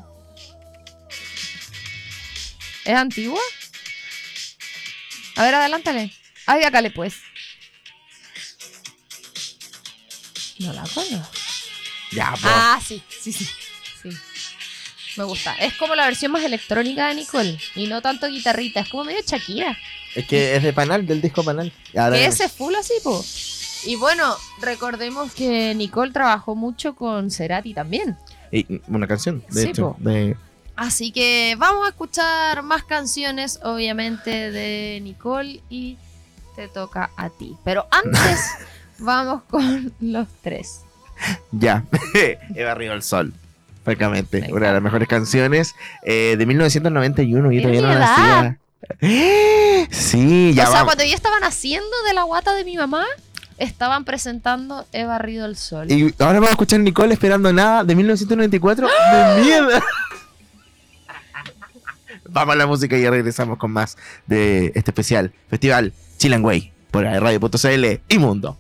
¿Es 2.85 2.95
antigua? 2.95 3.41
A 5.35 5.43
ver, 5.43 5.57
adelántale. 5.57 6.13
Ay, 6.47 6.63
acá 6.63 6.81
le 6.81 6.93
pues. 6.93 7.17
No 10.63 10.73
la 10.73 10.83
conozco. 10.83 11.31
ya, 12.13 12.33
po. 12.33 12.41
Ah, 12.45 12.81
sí, 12.87 13.03
sí, 13.21 13.33
sí. 13.33 13.49
Sí. 14.03 14.11
Me 15.17 15.25
gusta. 15.25 15.55
Es 15.57 15.75
como 15.75 15.95
la 15.95 16.07
versión 16.07 16.33
más 16.33 16.43
electrónica 16.43 17.09
de 17.09 17.15
Nicole. 17.17 17.59
Y 17.75 17.87
no 17.87 18.01
tanto 18.01 18.29
guitarrita. 18.29 18.81
Es 18.81 18.89
como 18.89 19.05
medio 19.05 19.21
Shakira. 19.27 19.77
Es 20.15 20.27
que 20.27 20.57
es 20.57 20.63
de 20.63 20.73
Panal, 20.73 21.07
del 21.07 21.21
disco 21.21 21.43
Panal. 21.45 21.73
Ahora 21.97 22.19
ese 22.19 22.45
es 22.47 22.53
full 22.53 22.75
así, 22.75 22.95
po. 23.03 23.23
Y 23.85 23.97
bueno, 23.97 24.35
recordemos 24.61 25.33
que 25.35 25.75
Nicole 25.75 26.13
trabajó 26.13 26.55
mucho 26.55 26.95
con 26.95 27.31
Cerati 27.31 27.75
también. 27.75 28.17
y 28.51 28.81
una 28.89 29.07
canción, 29.07 29.45
de 29.51 29.63
Sí, 29.63 29.69
hecho. 29.71 29.97
De, 29.99 30.37
Así 30.77 31.13
que 31.13 31.55
vamos 31.59 31.85
a 31.87 31.91
escuchar 31.91 32.63
más 32.63 32.83
canciones, 32.85 33.61
obviamente, 33.63 34.51
de 34.51 35.01
Nicole 35.03 35.61
y 35.69 35.99
te 36.57 36.69
toca 36.69 37.11
a 37.17 37.29
ti. 37.29 37.57
Pero 37.65 37.87
antes 37.91 38.41
vamos 39.03 39.43
con 39.49 39.93
los 40.01 40.29
tres. 40.43 40.83
Ya, 41.51 41.85
Eva 42.55 42.75
Río 42.75 42.93
el 42.93 43.03
Sol. 43.03 43.33
Francamente, 43.85 44.43
Me 44.43 44.53
una 44.53 44.69
de 44.69 44.73
las 44.75 44.83
mejores 44.83 45.09
canciones 45.09 45.75
eh, 46.05 46.37
de 46.39 46.47
1991. 46.47 47.51
Yo 47.53 47.61
todavía 47.63 47.83
no 47.83 47.99
nacía. 47.99 48.59
Sí, 49.91 50.53
ya 50.55 50.65
o 50.65 50.67
sea, 50.67 50.75
vamos. 50.75 50.95
cuando 50.95 51.05
yo 51.05 51.15
estaba 51.15 51.39
naciendo 51.41 51.91
de 52.07 52.15
la 52.15 52.23
guata 52.23 52.55
de 52.55 52.65
mi 52.65 52.77
mamá, 52.77 53.05
estaban 53.59 54.05
presentando 54.05 54.87
He 54.93 55.05
barrido 55.05 55.47
el 55.47 55.57
sol. 55.57 55.91
Y 55.91 56.15
ahora 56.19 56.35
vamos 56.35 56.49
a 56.49 56.53
escuchar 56.53 56.81
Nicole 56.81 57.13
esperando 57.13 57.53
nada 57.53 57.85
de 57.85 57.95
1994. 57.95 58.87
¡De 58.87 59.43
mierda! 59.43 59.83
Vamos 62.29 62.55
a 62.55 62.57
la 62.57 62.67
música 62.67 62.97
y 62.97 63.07
regresamos 63.07 63.59
con 63.59 63.73
más 63.73 63.99
de 64.27 64.73
este 64.75 64.91
especial 64.91 65.33
Festival 65.51 65.93
Chilean 66.17 66.43
Way 66.43 66.73
por 66.91 67.05
radio.cl 67.05 67.85
y 68.09 68.19
Mundo. 68.19 68.57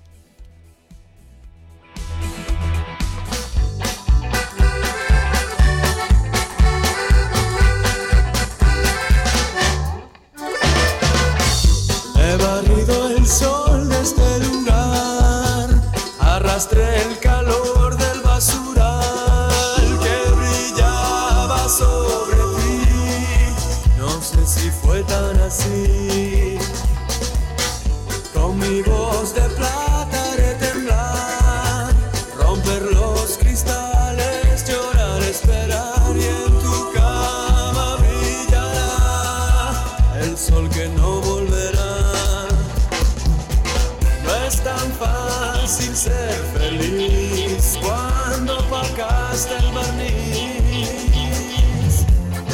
Tan 44.82 44.92
fácil 44.92 45.94
ser 45.94 46.34
feliz 46.58 47.78
cuando 47.80 48.58
pagaste 48.68 49.56
el 49.58 49.72
barniz 49.72 51.12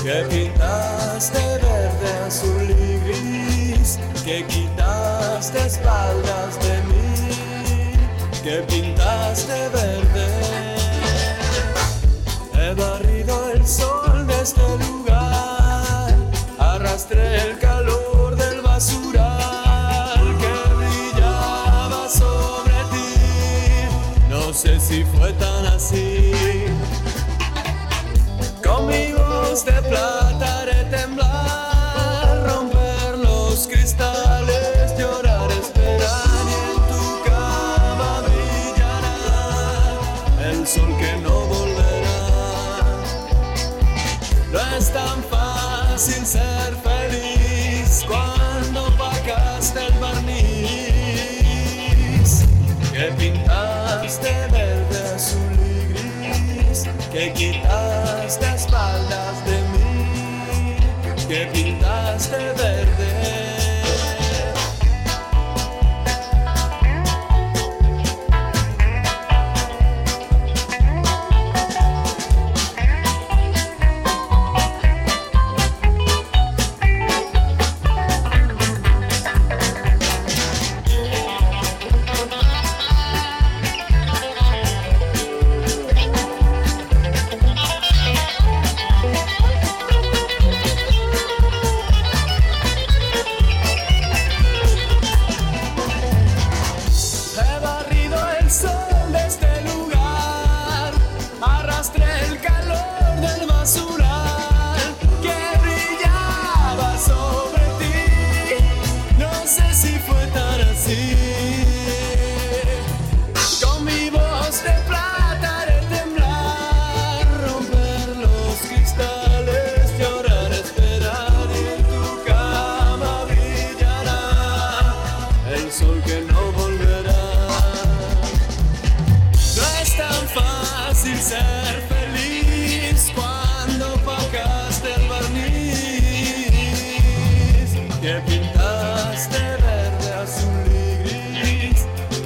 que 0.02 0.24
pintaste 0.30 1.38
verde, 1.38 2.10
azul 2.26 2.70
y 2.70 2.98
gris, 3.06 3.98
que 4.24 4.44
quitaste 4.46 5.66
espaldas 5.66 6.58
de 6.60 6.82
mí, 6.88 7.92
que 8.42 8.62
pintaste 8.68 9.68
verde. 9.70 10.07
Voz 29.70 29.82
de 29.82 30.27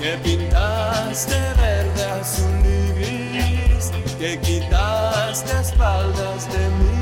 que 0.00 0.16
pintaste 0.24 1.36
verde, 1.58 2.04
azul 2.20 2.64
y 2.64 3.28
gris, 3.34 3.92
que 4.18 4.38
quitaste 4.38 5.52
espaldas 5.60 6.50
de 6.50 6.68
mí. 6.78 6.93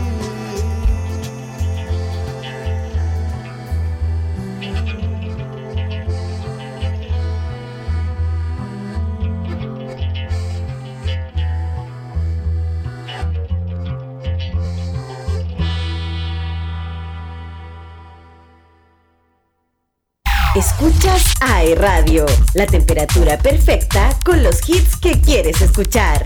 Escuchas 21.13 21.35
AE 21.41 21.75
Radio, 21.75 22.27
la 22.55 22.67
temperatura 22.67 23.37
perfecta 23.37 24.19
con 24.25 24.43
los 24.43 24.67
hits 24.69 24.97
que 24.97 25.21
quieres 25.21 25.61
escuchar. 25.61 26.23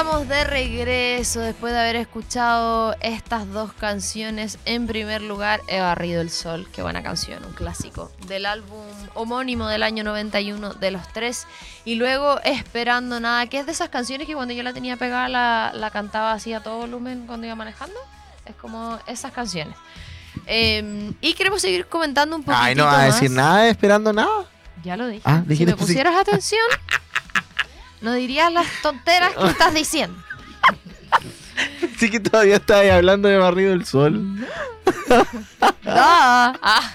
Estamos 0.00 0.28
de 0.28 0.44
regreso 0.44 1.40
después 1.40 1.74
de 1.74 1.78
haber 1.78 1.96
escuchado 1.96 2.96
estas 3.02 3.46
dos 3.52 3.74
canciones. 3.74 4.58
En 4.64 4.86
primer 4.86 5.20
lugar, 5.20 5.60
He 5.68 5.78
barrido 5.78 6.22
el 6.22 6.30
sol, 6.30 6.66
qué 6.72 6.80
buena 6.80 7.02
canción, 7.02 7.44
un 7.44 7.52
clásico 7.52 8.10
del 8.26 8.46
álbum 8.46 8.86
homónimo 9.12 9.68
del 9.68 9.82
año 9.82 10.02
91 10.02 10.72
de 10.72 10.90
los 10.90 11.06
tres. 11.12 11.46
Y 11.84 11.96
luego 11.96 12.40
Esperando 12.44 13.20
Nada, 13.20 13.46
que 13.48 13.58
es 13.58 13.66
de 13.66 13.72
esas 13.72 13.90
canciones 13.90 14.26
que 14.26 14.34
cuando 14.34 14.54
yo 14.54 14.62
la 14.62 14.72
tenía 14.72 14.96
pegada 14.96 15.28
la, 15.28 15.70
la 15.74 15.90
cantaba 15.90 16.32
así 16.32 16.54
a 16.54 16.62
todo 16.62 16.78
volumen 16.78 17.26
cuando 17.26 17.46
iba 17.46 17.54
manejando. 17.54 18.00
Es 18.46 18.54
como 18.54 18.98
esas 19.06 19.32
canciones. 19.32 19.76
Eh, 20.46 21.12
y 21.20 21.34
queremos 21.34 21.60
seguir 21.60 21.84
comentando 21.88 22.36
un 22.36 22.42
poquito 22.42 22.62
Ay, 22.62 22.74
no 22.74 22.86
va 22.86 23.02
a 23.02 23.04
decir 23.04 23.30
nada 23.30 23.68
esperando 23.68 24.14
nada. 24.14 24.46
Ya 24.82 24.96
lo 24.96 25.08
dije. 25.08 25.20
Ah, 25.26 25.42
si 25.46 25.66
me 25.66 25.72
sí. 25.72 25.76
pusieras 25.76 26.16
atención, 26.16 26.64
no 28.00 28.12
dirías 28.14 28.52
las 28.52 28.66
tonteras 28.82 29.34
que 29.34 29.46
estás 29.48 29.74
diciendo. 29.74 30.16
Sí 31.98 32.10
que 32.10 32.20
todavía 32.20 32.60
ahí 32.72 32.88
hablando 32.88 33.28
de 33.28 33.36
barrido 33.38 33.70
del 33.70 33.84
sol. 33.84 34.46
Ah. 35.86 36.92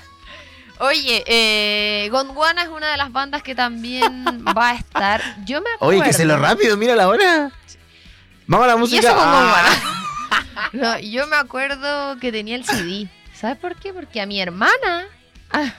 Oye, 0.80 1.24
eh, 1.28 2.10
Gondwana 2.12 2.64
es 2.64 2.70
una 2.70 2.92
de 2.92 2.98
las 2.98 3.12
bandas 3.12 3.42
que 3.44 3.56
también 3.56 4.26
va 4.58 4.72
a 4.72 4.76
estar. 4.76 5.22
Yo 5.46 5.62
me 5.62 5.70
acuerdo. 5.74 5.96
Oye, 5.98 6.04
que 6.04 6.14
se 6.14 6.26
lo 6.26 6.38
rápido, 6.38 6.76
mira 6.76 6.96
la 6.96 7.08
hora. 7.08 7.52
Vamos 8.48 8.66
a 8.66 8.68
la 8.68 8.76
Y 8.76 8.80
música. 8.80 9.08
eso 9.08 9.16
con 9.16 9.24
Ah. 9.26 9.66
No, 10.74 11.00
yo 11.00 11.28
me 11.28 11.36
acuerdo 11.38 12.18
que 12.20 12.32
tenía 12.32 12.56
el 12.56 12.66
CD. 12.66 13.08
¿Sabes 13.34 13.58
por 13.58 13.76
qué? 13.78 13.94
Porque 13.94 14.20
a 14.22 14.26
mi 14.26 14.42
hermana, 14.42 15.06
a, 15.52 15.74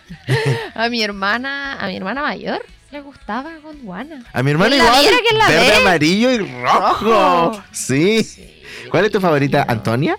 a 0.75 0.89
mi 0.89 1.03
hermana, 1.03 1.79
a 1.81 1.87
mi 1.89 1.97
hermana 1.97 2.23
mayor 2.23 2.65
le 2.91 3.01
gustaba 3.01 3.53
Gondwana. 3.63 4.25
A 4.33 4.43
mi 4.43 4.51
hermano 4.53 4.71
¿Quién 4.71 4.85
la 4.85 5.01
igual. 5.03 5.39
la 5.39 5.49
verde, 5.49 5.71
ve? 5.71 5.77
amarillo 5.77 6.31
y 6.31 6.39
rojo. 6.63 7.05
Rojo. 7.05 7.63
Sí. 7.73 8.63
¿Cuál 8.91 9.05
es 9.07 9.13
tu 9.13 9.21
favorita? 9.21 9.65
No. 9.65 9.73
¿Antonia? 9.73 10.17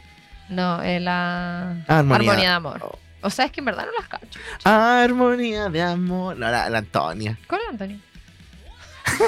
No, 0.49 0.81
eh, 0.81 0.99
la 0.99 1.71
Ah, 1.87 1.99
Armonía. 1.99 2.33
de 2.35 2.45
Amor. 2.47 2.97
O 3.21 3.29
sea, 3.29 3.45
es 3.45 3.51
que 3.51 3.61
en 3.61 3.65
verdad 3.65 3.85
no 3.85 3.91
las 3.99 4.07
cacho. 4.07 4.39
Armonía 4.63 5.69
de 5.69 5.81
amor. 5.81 6.37
No, 6.37 6.49
la, 6.51 6.69
la 6.69 6.77
Antonia. 6.77 7.37
¿Cuál 7.47 7.61
es 7.61 7.69
Antonio? 7.69 7.99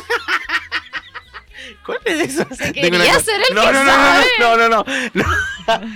¿Cuál 1.86 2.00
es 2.06 2.20
esa? 2.40 2.46
Se 2.56 2.72
quería 2.74 3.20
ser 3.20 3.42
el 3.50 3.56
no, 3.56 3.62
que 3.66 3.72
no, 3.74 3.84
no, 3.84 3.92
sabe. 3.92 4.26
no, 4.40 4.58
no, 4.58 4.70
no, 4.70 4.86
no, 5.14 5.26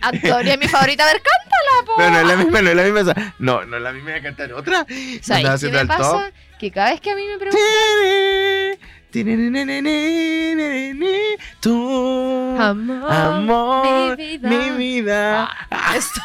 Antonia 0.00 0.54
es 0.54 0.58
mi 0.58 0.68
favorita. 0.68 1.04
A 1.04 1.12
ver, 1.12 1.22
cántala, 1.22 1.86
po. 1.86 2.00
no, 2.02 2.10
no 2.10 2.20
es 2.20 2.26
la 2.26 2.36
misma, 2.36 2.62
no 2.62 2.70
es 2.70 2.76
la 2.76 2.82
misma. 2.84 3.34
No, 3.38 3.64
no 3.64 3.76
es 3.76 3.82
la 3.82 3.92
misma, 3.92 4.10
voy 4.10 4.18
a 4.18 4.22
cantar 4.22 4.52
otra. 4.52 4.86
¿Sabes 5.22 5.60
qué 5.60 5.68
me 5.70 5.86
pasa? 5.86 6.02
top. 6.10 6.22
Que 6.58 6.70
cada 6.70 6.90
vez 6.90 7.00
que 7.00 7.10
a 7.10 7.16
mí 7.16 7.22
me 7.26 7.38
preguntan... 7.38 7.62
Tú, 11.60 12.56
Amor, 12.60 13.12
amor, 13.12 14.16
mi 14.18 14.26
vida. 14.26 14.48
mi 14.48 14.70
vida. 14.76 15.50
Ah, 15.70 15.96
esto- 15.96 16.20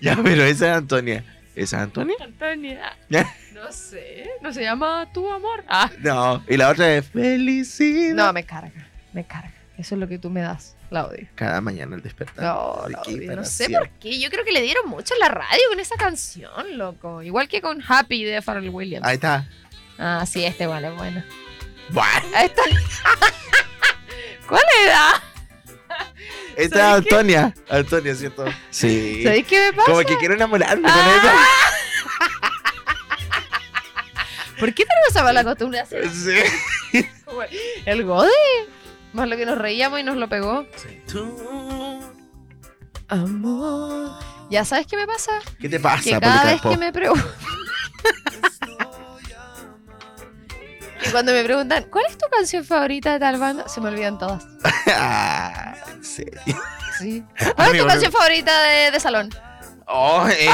Ya, 0.00 0.16
pero 0.22 0.44
esa 0.44 0.70
es 0.70 0.76
Antonia. 0.76 1.24
¿Esa 1.56 1.76
es 1.78 1.82
Antonia? 1.82 2.14
Antonia. 2.20 2.96
No 3.52 3.72
sé. 3.72 4.28
¿No 4.40 4.52
se 4.52 4.62
llama 4.62 5.08
Tu 5.12 5.28
Amor? 5.30 5.64
Ah. 5.68 5.90
No, 5.98 6.44
y 6.48 6.56
la 6.56 6.68
otra 6.68 6.94
es 6.94 7.06
felicidad. 7.08 8.14
No, 8.14 8.32
me 8.32 8.44
carga. 8.44 8.86
Me 9.12 9.24
carga. 9.24 9.52
Eso 9.78 9.94
es 9.94 10.00
lo 10.00 10.08
que 10.08 10.18
tú 10.18 10.28
me 10.28 10.40
das. 10.40 10.74
La 10.90 11.06
odio. 11.06 11.28
Cada 11.36 11.60
mañana 11.60 11.94
al 11.94 12.02
despertar. 12.02 12.44
No, 12.44 12.82
la 12.88 12.98
para 13.02 13.36
No 13.36 13.44
sé 13.44 13.70
por 13.70 13.88
qué. 14.00 14.18
Yo 14.18 14.28
creo 14.28 14.44
que 14.44 14.50
le 14.50 14.60
dieron 14.60 14.88
mucho 14.88 15.14
en 15.14 15.20
la 15.20 15.28
radio 15.28 15.60
con 15.70 15.78
esa 15.78 15.94
canción, 15.96 16.76
loco. 16.76 17.22
Igual 17.22 17.46
que 17.48 17.60
con 17.60 17.80
Happy 17.86 18.24
de 18.24 18.42
Pharrell 18.42 18.70
Williams. 18.70 19.06
Ahí 19.06 19.14
está. 19.14 19.48
Ah, 19.96 20.24
sí, 20.26 20.44
este 20.44 20.64
igual 20.64 20.84
es 20.84 20.96
bueno. 20.96 21.22
Ahí 22.34 22.46
está. 22.46 22.62
¿Cuál 24.48 24.62
era? 24.84 25.22
esta 26.56 26.62
es 26.62 26.70
¿Sabes 26.70 27.04
qué? 27.06 27.14
Antonia. 27.14 27.54
Antonia, 27.68 28.14
¿cierto? 28.16 28.44
Sí. 28.70 29.22
¿Sabéis 29.22 29.46
qué 29.46 29.60
me 29.66 29.72
pasa? 29.74 29.86
Como 29.92 30.00
que 30.04 30.16
quiero 30.18 30.34
enamorarme 30.34 30.88
Ah. 30.90 30.92
con 30.92 31.06
ella. 31.14 31.34
¿Por 34.58 34.74
qué 34.74 34.84
tenemos 34.84 35.08
esa 35.10 35.22
mala 35.22 35.44
costumbre 35.44 35.78
de 35.78 35.82
hacer 35.84 36.10
Sí. 36.10 37.04
el 37.86 38.02
gode? 38.04 38.28
Más 39.12 39.28
lo 39.28 39.36
que 39.36 39.46
nos 39.46 39.58
reíamos 39.58 40.00
y 40.00 40.02
nos 40.02 40.16
lo 40.16 40.28
pegó. 40.28 40.66
Tú. 41.10 42.02
Amor. 43.08 44.10
¿Ya 44.50 44.64
sabes 44.64 44.86
qué 44.86 44.96
me 44.96 45.06
pasa? 45.06 45.32
¿Qué 45.60 45.68
te 45.68 45.80
pasa, 45.80 46.02
que 46.02 46.18
cada 46.20 46.44
vez 46.44 46.60
que 46.60 46.76
me 46.76 46.92
preguntan. 46.92 47.26
y 51.06 51.10
cuando 51.10 51.32
me 51.32 51.44
preguntan, 51.44 51.84
¿cuál 51.90 52.04
es 52.08 52.18
tu 52.18 52.26
canción 52.28 52.64
favorita 52.64 53.12
de 53.12 53.18
tal 53.20 53.38
banda? 53.38 53.68
Se 53.68 53.80
me 53.80 53.88
olvidan 53.88 54.18
todas. 54.18 54.44
Ah, 54.90 55.74
en 55.92 56.02
serio. 56.04 56.40
Sí. 56.98 57.22
¿Cuál 57.56 57.74
es 57.76 57.82
tu 57.82 57.86
canción 57.86 58.12
favorita 58.12 58.62
de, 58.62 58.90
de 58.90 59.00
salón? 59.00 59.30
Oh, 59.86 60.26
eh. 60.28 60.48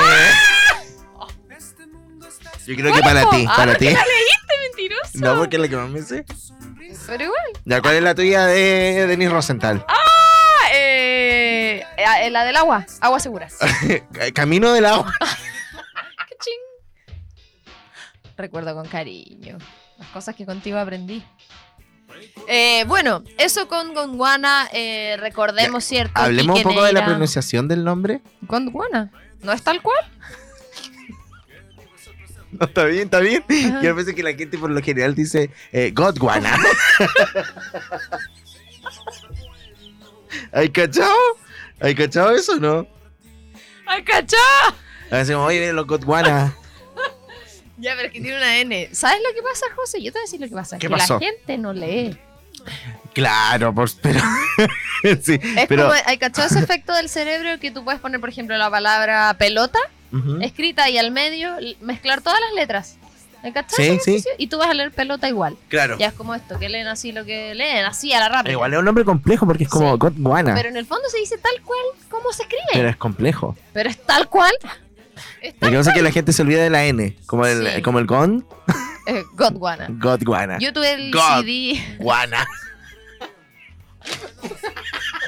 Yo 2.67 2.75
creo 2.77 2.93
que 2.95 3.01
¿Cuál, 3.01 3.15
para 3.15 3.31
ti, 3.31 3.47
Ah, 3.49 3.55
para 3.57 3.73
¿por 3.73 3.81
qué 3.81 3.91
ti. 3.91 3.97
Mentiroso? 4.75 5.11
No, 5.15 5.37
porque 5.37 5.59
la 5.59 5.69
que 5.69 5.77
más 5.77 5.89
me 5.89 6.03
sé. 6.03 6.25
Pero 7.07 7.25
igual. 7.25 7.45
Ya, 7.65 7.81
¿cuál 7.81 7.97
es 7.97 8.03
la 8.03 8.15
tuya 8.15 8.47
de 8.47 9.07
Denis 9.07 9.31
Rosenthal? 9.31 9.85
Ah, 9.89 10.69
eh, 10.75 11.83
eh, 11.97 12.31
la 12.31 12.45
del 12.45 12.57
agua. 12.57 12.87
Aguas 13.01 13.23
seguras. 13.23 13.59
Camino 14.35 14.73
del 14.73 14.87
agua. 14.87 15.13
Cachín. 15.21 16.55
Recuerdo 18.37 18.75
con 18.75 18.89
cariño 18.89 19.59
las 19.99 20.09
cosas 20.09 20.35
que 20.35 20.45
contigo 20.45 20.79
aprendí. 20.79 21.25
Eh, 22.49 22.85
bueno, 22.87 23.23
eso 23.39 23.69
con 23.69 23.95
Gondwana, 23.95 24.69
eh, 24.73 25.17
recordemos, 25.19 25.85
¿cierto? 25.85 26.21
Hablemos 26.21 26.59
un 26.59 26.63
poco 26.63 26.85
de 26.85 26.93
la 26.93 27.05
pronunciación 27.05 27.69
del 27.69 27.85
nombre. 27.85 28.23
Gondwana. 28.43 29.11
¿No 29.43 29.53
es 29.53 29.63
tal 29.63 29.83
cual? 29.83 30.05
No, 32.61 32.67
está 32.67 32.85
bien, 32.85 33.05
está 33.05 33.21
bien. 33.21 33.45
Ajá. 33.49 33.83
Yo 33.83 33.97
pensé 33.97 34.15
que 34.15 34.23
la 34.23 34.33
gente 34.35 34.57
por 34.59 34.71
lo 34.71 34.81
general 34.83 35.15
dice 35.15 35.51
eh, 35.73 35.91
Godwana. 35.93 36.57
¿Hay 40.53 40.71
cachado? 40.71 41.15
¿Hay 41.81 41.95
cachado 41.95 42.31
eso 42.35 42.53
o 42.53 42.57
no? 42.57 42.87
¡Ay, 43.87 44.03
cachá! 44.05 44.37
A 45.11 45.17
veces, 45.17 45.35
oye, 45.37 45.59
vienen 45.59 45.77
los 45.77 45.87
Godwana. 45.87 46.55
Ya, 47.77 47.95
pero 47.97 48.07
es 48.07 48.13
que 48.13 48.21
tiene 48.21 48.37
una 48.37 48.59
N. 48.59 48.89
¿Sabes 48.93 49.19
lo 49.29 49.35
que 49.35 49.43
pasa, 49.43 49.67
José? 49.75 50.01
Yo 50.01 50.13
te 50.13 50.19
voy 50.19 50.23
a 50.23 50.27
decir 50.27 50.41
lo 50.41 50.49
que 50.49 50.55
pasa. 50.55 50.79
¿Qué 50.79 50.87
que 50.87 50.91
pasó? 50.91 51.15
la 51.15 51.27
gente 51.27 51.59
no 51.59 51.73
lee. 51.73 52.17
Claro, 53.13 53.75
pues, 53.75 53.99
pero. 54.01 54.21
sí, 55.23 55.41
Es 55.57 55.67
pero. 55.67 55.89
como, 55.89 55.95
¿hay 56.07 56.17
cachado 56.19 56.47
ese 56.47 56.61
efecto 56.61 56.95
del 56.95 57.09
cerebro 57.09 57.59
que 57.59 57.73
tú 57.73 57.85
puedes 57.85 58.01
poner, 58.01 58.21
por 58.21 58.29
ejemplo, 58.29 58.57
la 58.57 58.71
palabra 58.71 59.35
pelota 59.39 59.81
Ujú. 60.15 60.39
escrita 60.43 60.89
y 60.91 60.99
al 60.99 61.11
medio 61.11 61.57
mezclar 61.81 62.21
todas 62.23 62.39
las 62.41 62.55
letras? 62.55 62.97
¿Hay 63.43 63.53
cachado 63.53 63.77
Sí, 63.83 63.99
sí. 64.21 64.25
Y 64.39 64.47
tú 64.47 64.57
vas 64.57 64.69
a 64.71 64.75
leer 64.75 64.91
pelota 64.91 65.29
igual. 65.29 65.57
Claro. 65.69 65.99
Ya 65.99 66.07
es 66.07 66.13
como 66.15 66.35
esto, 66.35 66.59
que 66.59 66.71
leen 66.71 66.87
así 66.87 67.13
lo 67.13 67.27
que 67.27 67.55
leen, 67.55 67.85
así 67.85 68.11
a 68.15 68.21
la 68.21 68.31
rápida. 68.31 68.53
Igual 68.53 68.73
es 68.73 68.79
un 68.79 68.85
nombre 68.87 69.05
complejo 69.05 69.45
porque 69.47 69.65
es 69.65 69.69
como 69.71 69.93
Sí. 69.93 69.99
Godwana. 69.99 70.55
Pero 70.55 70.71
en 70.71 70.77
el 70.79 70.87
fondo 70.87 71.07
se 71.11 71.19
dice 71.19 71.37
tal 71.37 71.61
cual 71.63 71.79
como 72.09 72.33
se 72.33 72.45
escribe. 72.45 72.63
Pero 72.73 72.79
Pero, 72.81 72.89
es 72.89 72.97
complejo. 72.97 73.55
es 73.75 73.99
tal 74.07 74.29
cual. 74.31 74.53
Es 75.43 75.55
Lo 75.61 75.71
que 75.71 75.77
pasa 75.77 75.91
es 75.91 75.97
que 75.97 76.03
la 76.03 76.11
gente 76.11 76.33
se 76.33 76.41
olvida 76.43 76.63
de 76.63 76.71
la 76.71 76.87
N. 76.87 77.17
Como 77.27 77.45
el, 77.45 77.69
Sí. 77.75 77.83
como 77.83 77.99
el 77.99 78.07
Gon. 78.07 78.47
eh, 79.07 79.23
Godwana. 79.35 79.89
Godwana. 79.91 80.59
Yo 80.59 80.73
tuve 80.73 80.93
el 80.95 81.11
God. 81.13 81.41
CD 81.45 81.97
Guana. 81.99 82.47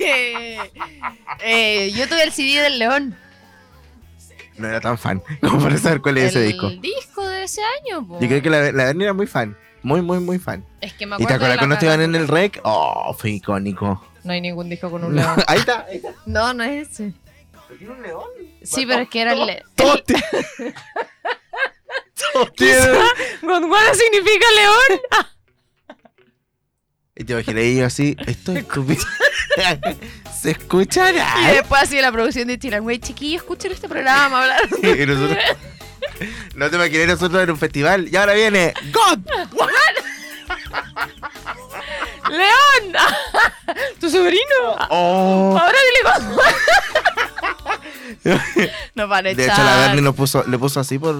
que... 0.00 0.58
eh, 1.44 1.90
yo 1.92 2.08
tuve 2.08 2.22
el 2.24 2.32
CD 2.32 2.60
del 2.62 2.78
León. 2.78 3.16
No 4.56 4.68
era 4.68 4.80
tan 4.80 4.98
fan 4.98 5.22
como 5.40 5.60
para 5.62 5.78
saber 5.78 6.00
cuál 6.00 6.18
es 6.18 6.30
ese 6.30 6.42
el 6.46 6.52
disco. 6.52 6.68
disco 6.70 7.26
de 7.28 7.44
ese 7.44 7.60
año. 7.80 8.06
po. 8.06 8.20
Yo 8.20 8.28
creo 8.28 8.42
que 8.42 8.50
la, 8.50 8.72
la 8.72 8.84
Dani 8.86 9.04
era 9.04 9.12
muy 9.14 9.26
fan. 9.26 9.56
Muy, 9.82 10.02
muy, 10.02 10.18
muy 10.20 10.38
fan. 10.38 10.64
Es 10.82 10.92
que 10.92 11.06
me 11.06 11.12
¿Y 11.12 11.14
acuerdo 11.14 11.28
te 11.28 11.34
acuerdas 11.34 11.58
cuando 11.58 11.74
estaban 11.76 12.00
en 12.02 12.14
el 12.14 12.28
rec? 12.28 12.60
Oh, 12.64 13.14
fue 13.18 13.30
icónico. 13.30 14.04
No 14.24 14.32
hay 14.34 14.40
ningún 14.42 14.68
disco 14.68 14.90
con 14.90 15.02
un 15.04 15.16
león. 15.16 15.42
ahí 15.46 15.58
está. 15.60 15.86
Ahí 15.88 15.96
está. 15.96 16.12
No, 16.26 16.52
no 16.52 16.62
es 16.64 16.90
ese. 16.90 17.14
¿Tiene 17.78 17.92
un 17.94 18.02
león? 18.02 18.24
Sí, 18.62 18.84
pero 18.84 19.00
es 19.02 19.08
que 19.08 19.20
era 19.22 19.32
el... 19.32 19.46
le- 19.46 19.62
Todos 19.76 20.04
ti- 20.04 20.14
Todos 22.32 22.52
tienen- 22.54 22.94
Gondwana 23.42 23.94
significa 23.94 24.46
león. 24.56 25.00
Y 27.20 27.24
te 27.24 27.34
imaginé 27.34 27.74
yo 27.74 27.84
así, 27.84 28.16
esto 28.26 28.52
es 28.52 28.58
estúpido. 28.62 29.04
¿Se 30.40 30.52
escuchará? 30.52 31.34
Y 31.42 31.56
después 31.56 31.82
así 31.82 32.00
la 32.00 32.10
producción 32.10 32.48
de 32.48 32.58
Chilangüey, 32.58 32.98
chiquillos, 32.98 33.42
escuchen 33.42 33.72
este 33.72 33.90
programa, 33.90 34.40
hablar. 34.40 34.60
Y 34.82 35.04
nosotros- 35.04 35.36
no 36.54 36.70
te 36.70 36.76
imaginé 36.76 37.06
nosotros 37.06 37.42
en 37.42 37.50
un 37.50 37.58
festival. 37.58 38.08
Y 38.10 38.16
ahora 38.16 38.32
viene 38.32 38.72
God. 38.90 39.18
¡León! 42.30 42.94
¡Tu 44.00 44.08
sobrino! 44.10 44.76
Oh, 44.88 45.58
Ahora 45.60 45.76
dile 45.88 46.00
Gondwana. 46.26 46.56
No 48.94 49.08
para 49.08 49.34
De 49.34 49.44
hecho, 49.44 49.62
la 49.62 49.76
Bernie 49.76 50.00
lo 50.02 50.12
puso, 50.14 50.42
le 50.46 50.58
puso 50.58 50.80
así 50.80 50.98
por. 50.98 51.14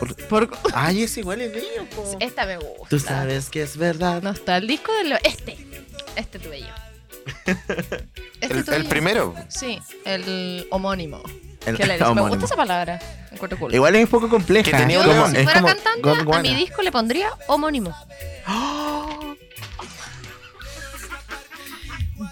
Por- 0.00 0.16
Por- 0.48 0.50
Ay, 0.74 1.04
ese 1.04 1.20
igual 1.20 1.40
es 1.42 1.52
mío, 1.54 1.86
po. 1.94 2.16
Esta 2.18 2.46
me 2.46 2.56
gusta. 2.56 2.88
Tú 2.88 2.98
sabes 2.98 3.48
que 3.50 3.62
es 3.62 3.76
verdad. 3.76 4.22
No 4.22 4.30
está 4.30 4.56
el 4.56 4.66
disco 4.66 4.92
de 4.94 5.04
lo... 5.04 5.16
Este. 5.22 5.56
Este 6.16 6.38
tuve 6.40 6.60
yo. 6.60 6.66
Este 8.40 8.54
El, 8.58 8.64
tuve 8.64 8.76
el 8.76 8.82
yo. 8.84 8.88
primero. 8.88 9.34
Sí, 9.48 9.78
el 10.04 10.66
homónimo. 10.70 11.22
El- 11.66 11.76
¿Qué 11.76 11.86
le 11.86 11.98
dice? 11.98 12.14
Me 12.14 12.22
gusta 12.22 12.46
esa 12.46 12.56
palabra. 12.56 12.98
Cool. 13.58 13.74
Igual 13.74 13.94
es 13.96 14.04
un 14.04 14.10
poco 14.10 14.28
compleja. 14.28 14.70
Que 14.70 14.76
tenía 14.76 15.02
Yo, 15.04 15.12
león. 15.12 15.30
si 15.30 15.36
es 15.38 15.44
fuera 15.44 15.60
como 15.60 15.72
cantante, 15.74 16.36
a 16.36 16.42
mi 16.42 16.54
disco 16.54 16.82
le 16.82 16.90
pondría 16.90 17.30
homónimo. 17.46 17.94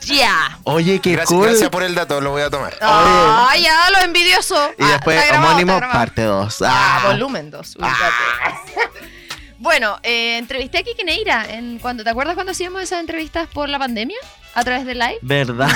Ya. 0.02 0.58
Oye, 0.64 1.00
qué 1.00 1.12
Gracias, 1.12 1.28
cool. 1.28 1.46
gracias 1.48 1.70
por 1.70 1.82
el 1.82 1.94
dato, 1.94 2.20
lo 2.20 2.30
voy 2.30 2.42
a 2.42 2.50
tomar. 2.50 2.76
Ah, 2.80 3.54
ya, 3.58 3.90
lo 3.90 3.98
envidioso. 4.04 4.54
Y 4.78 4.82
Ah, 4.84 4.92
después, 4.92 5.26
grabado, 5.26 5.48
homónimo, 5.50 5.80
parte 5.80 6.22
2. 6.22 6.56
Ah, 6.66 7.02
volumen 7.06 7.50
2. 7.50 7.76
bueno, 9.58 9.98
eh, 10.02 10.36
entrevisté 10.38 10.78
a 10.78 10.82
Kike 10.82 11.04
Neira. 11.04 11.46
En, 11.48 11.78
cuando, 11.78 12.04
¿Te 12.04 12.10
acuerdas 12.10 12.34
cuando 12.34 12.52
hacíamos 12.52 12.82
esas 12.82 13.00
entrevistas 13.00 13.48
por 13.48 13.68
la 13.68 13.78
pandemia? 13.78 14.18
A 14.54 14.64
través 14.64 14.84
de 14.86 14.94
live. 14.94 15.18
¿Verdad? 15.22 15.68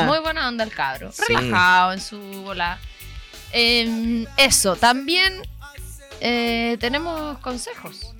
Sí, 0.00 0.06
muy 0.06 0.18
buena 0.20 0.48
onda 0.48 0.64
el 0.64 0.72
cabro. 0.72 1.10
Sí. 1.12 1.22
Relajado 1.28 1.92
en 1.92 2.00
su 2.00 2.18
bola. 2.42 2.78
Em, 3.52 4.26
eso, 4.36 4.76
también 4.76 5.42
eh, 6.20 6.76
tenemos 6.80 7.38
consejos. 7.38 8.12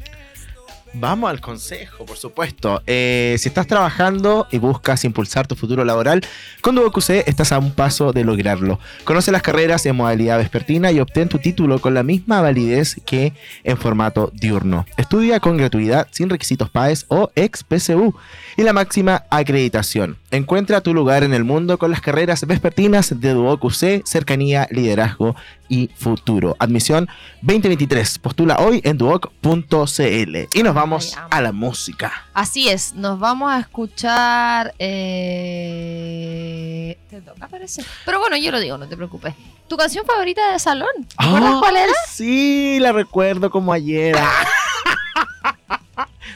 Vamos 0.95 1.31
al 1.31 1.41
consejo, 1.41 2.05
por 2.07 2.17
supuesto. 2.17 2.83
Eh, 2.87 3.37
si 3.39 3.49
estás 3.49 3.67
trabajando 3.67 4.47
y 4.51 4.59
buscas 4.59 5.05
impulsar 5.05 5.47
tu 5.47 5.55
futuro 5.55 5.85
laboral, 5.85 6.23
con 6.61 6.75
DuoQC 6.75 7.27
estás 7.27 7.53
a 7.53 7.59
un 7.59 7.73
paso 7.73 8.13
de 8.13 8.25
lograrlo. 8.25 8.79
Conoce 9.05 9.31
las 9.31 9.43
carreras 9.43 9.85
en 9.87 9.97
modalidad 9.97 10.39
vespertina 10.39 10.91
y 10.91 11.01
obtén 11.01 11.29
tu 11.29 11.39
título 11.39 11.81
con 11.81 11.95
la 11.95 12.03
misma 12.03 12.41
validez 12.41 13.01
que 13.05 13.33
en 13.65 13.77
formato 13.77 14.31
diurno. 14.35 14.87
Estudia 14.97 15.41
con 15.41 15.57
gratuidad, 15.57 16.09
sin 16.11 16.31
requisitos 16.31 16.71
PAES 16.71 17.07
o 17.09 17.31
ex 17.35 17.65
PSU 17.65 18.15
y 18.57 18.63
la 18.63 18.73
máxima 18.73 19.25
acreditación. 19.31 20.17
Encuentra 20.31 20.83
tu 20.83 20.93
lugar 20.93 21.25
en 21.25 21.33
el 21.33 21.43
mundo 21.43 21.79
con 21.79 21.91
las 21.91 22.03
carreras 22.03 22.47
vespertinas 22.47 23.19
de 23.19 23.33
DuoQC, 23.33 24.05
cercanía, 24.05 24.69
liderazgo 24.71 25.35
y 25.71 25.89
futuro. 25.97 26.55
Admisión 26.59 27.09
2023. 27.41 28.19
Postula 28.19 28.57
hoy 28.59 28.83
en 28.85 28.99
duoc.cl. 28.99 30.37
Y 30.53 30.63
nos 30.63 30.75
vamos 30.75 31.15
Ay, 31.17 31.23
a 31.31 31.41
la 31.41 31.53
música. 31.53 32.13
Así 32.35 32.69
es, 32.69 32.93
nos 32.95 33.19
vamos 33.19 33.51
a 33.51 33.59
escuchar. 33.61 34.75
Eh... 35.99 36.99
Te 37.09 37.23
toca, 37.23 37.49
parece. 37.49 37.83
Pero 38.05 38.21
bueno, 38.21 38.37
yo 38.37 38.51
lo 38.51 38.61
digo, 38.61 38.77
no 38.77 38.87
te 38.87 38.97
preocupes. 38.99 39.33
¿Tu 39.67 39.79
canción 39.79 40.05
favorita 40.05 40.53
de 40.53 40.59
salón? 40.59 40.91
¿Te 41.17 41.25
acuerdas 41.25 41.53
Ah, 41.55 41.59
cuál 41.61 41.77
era? 41.79 41.93
Sí, 42.07 42.79
la 42.81 42.93
recuerdo 42.93 43.49
como 43.51 43.73
ayer. 43.73 44.15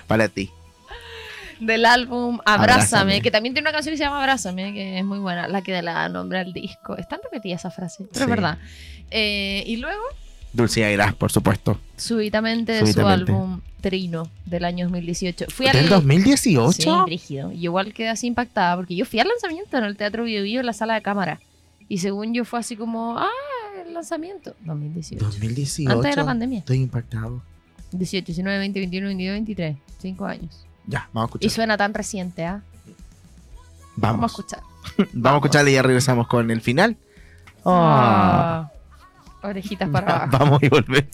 Para 0.06 0.28
ti. 0.28 0.50
Del 1.62 1.84
álbum 1.84 2.40
Abrázame, 2.44 2.72
Abrázame. 2.72 3.22
que 3.22 3.30
también 3.30 3.54
tiene 3.54 3.68
una 3.68 3.72
canción 3.72 3.92
que 3.92 3.96
se 3.96 4.04
llama 4.04 4.20
Abrázame, 4.20 4.72
que 4.72 4.98
es 4.98 5.04
muy 5.04 5.18
buena, 5.18 5.46
la 5.48 5.62
que 5.62 5.80
da 5.80 6.08
nombre 6.08 6.40
al 6.40 6.52
disco. 6.52 6.96
Es 6.96 7.08
tan 7.08 7.20
repetida 7.22 7.54
esa 7.54 7.70
frase, 7.70 8.06
pero 8.12 8.24
es 8.24 8.30
verdad. 8.30 8.58
Eh, 9.10 9.62
y 9.66 9.76
luego, 9.76 10.02
Dulce 10.52 10.84
Airás, 10.84 11.14
por 11.14 11.30
supuesto. 11.30 11.78
súbitamente 11.96 12.72
de 12.72 12.92
su 12.92 13.06
álbum 13.06 13.60
Trino 13.80 14.28
del 14.46 14.64
año 14.64 14.86
2018. 14.86 15.46
Fui 15.48 15.66
al 15.66 15.74
¿Del 15.74 15.88
2018? 15.88 16.72
Sí, 16.72 17.10
rígido. 17.10 17.52
Y 17.52 17.64
igual 17.64 17.92
quedé 17.92 18.08
así 18.08 18.26
impactada 18.26 18.76
porque 18.76 18.94
yo 18.94 19.04
fui 19.04 19.18
al 19.20 19.28
lanzamiento 19.28 19.76
en 19.76 19.84
el 19.84 19.96
Teatro 19.96 20.24
Bio 20.24 20.42
Bio 20.42 20.60
en 20.60 20.66
la 20.66 20.72
sala 20.72 20.94
de 20.94 21.02
cámara. 21.02 21.40
Y 21.88 21.98
según 21.98 22.32
yo 22.32 22.44
fue 22.44 22.60
así 22.60 22.76
como, 22.76 23.18
ah, 23.18 23.28
el 23.84 23.92
lanzamiento. 23.92 24.54
2018. 24.64 25.24
2018. 25.24 25.90
Antes 25.90 26.10
de 26.10 26.16
la 26.16 26.24
pandemia. 26.24 26.58
Estoy 26.60 26.78
impactado. 26.78 27.42
18, 27.92 28.26
19, 28.26 28.58
20, 28.58 28.78
21, 28.78 29.06
22, 29.08 29.32
23. 29.34 29.76
Cinco 29.98 30.24
años. 30.24 30.64
Ya, 30.86 31.08
vamos 31.12 31.30
a 31.30 31.32
Y 31.34 31.46
escuchar. 31.46 31.50
suena 31.50 31.76
tan 31.76 31.94
reciente, 31.94 32.44
¿ah? 32.44 32.60
Vamos 33.96 33.96
a 33.96 34.12
Vamos. 34.12 34.30
escuchar. 34.32 34.60
Vamos 35.12 35.34
a 35.34 35.36
escucharle 35.46 35.70
y 35.70 35.74
ya 35.74 35.82
regresamos 35.82 36.26
con 36.28 36.50
el 36.50 36.60
final. 36.60 36.96
Ah. 37.64 38.68
Orejitas 39.42 39.88
para 39.90 40.24
abajo. 40.24 40.30
Vamos 40.38 40.62
y 40.62 40.68
volvemos. 40.68 41.10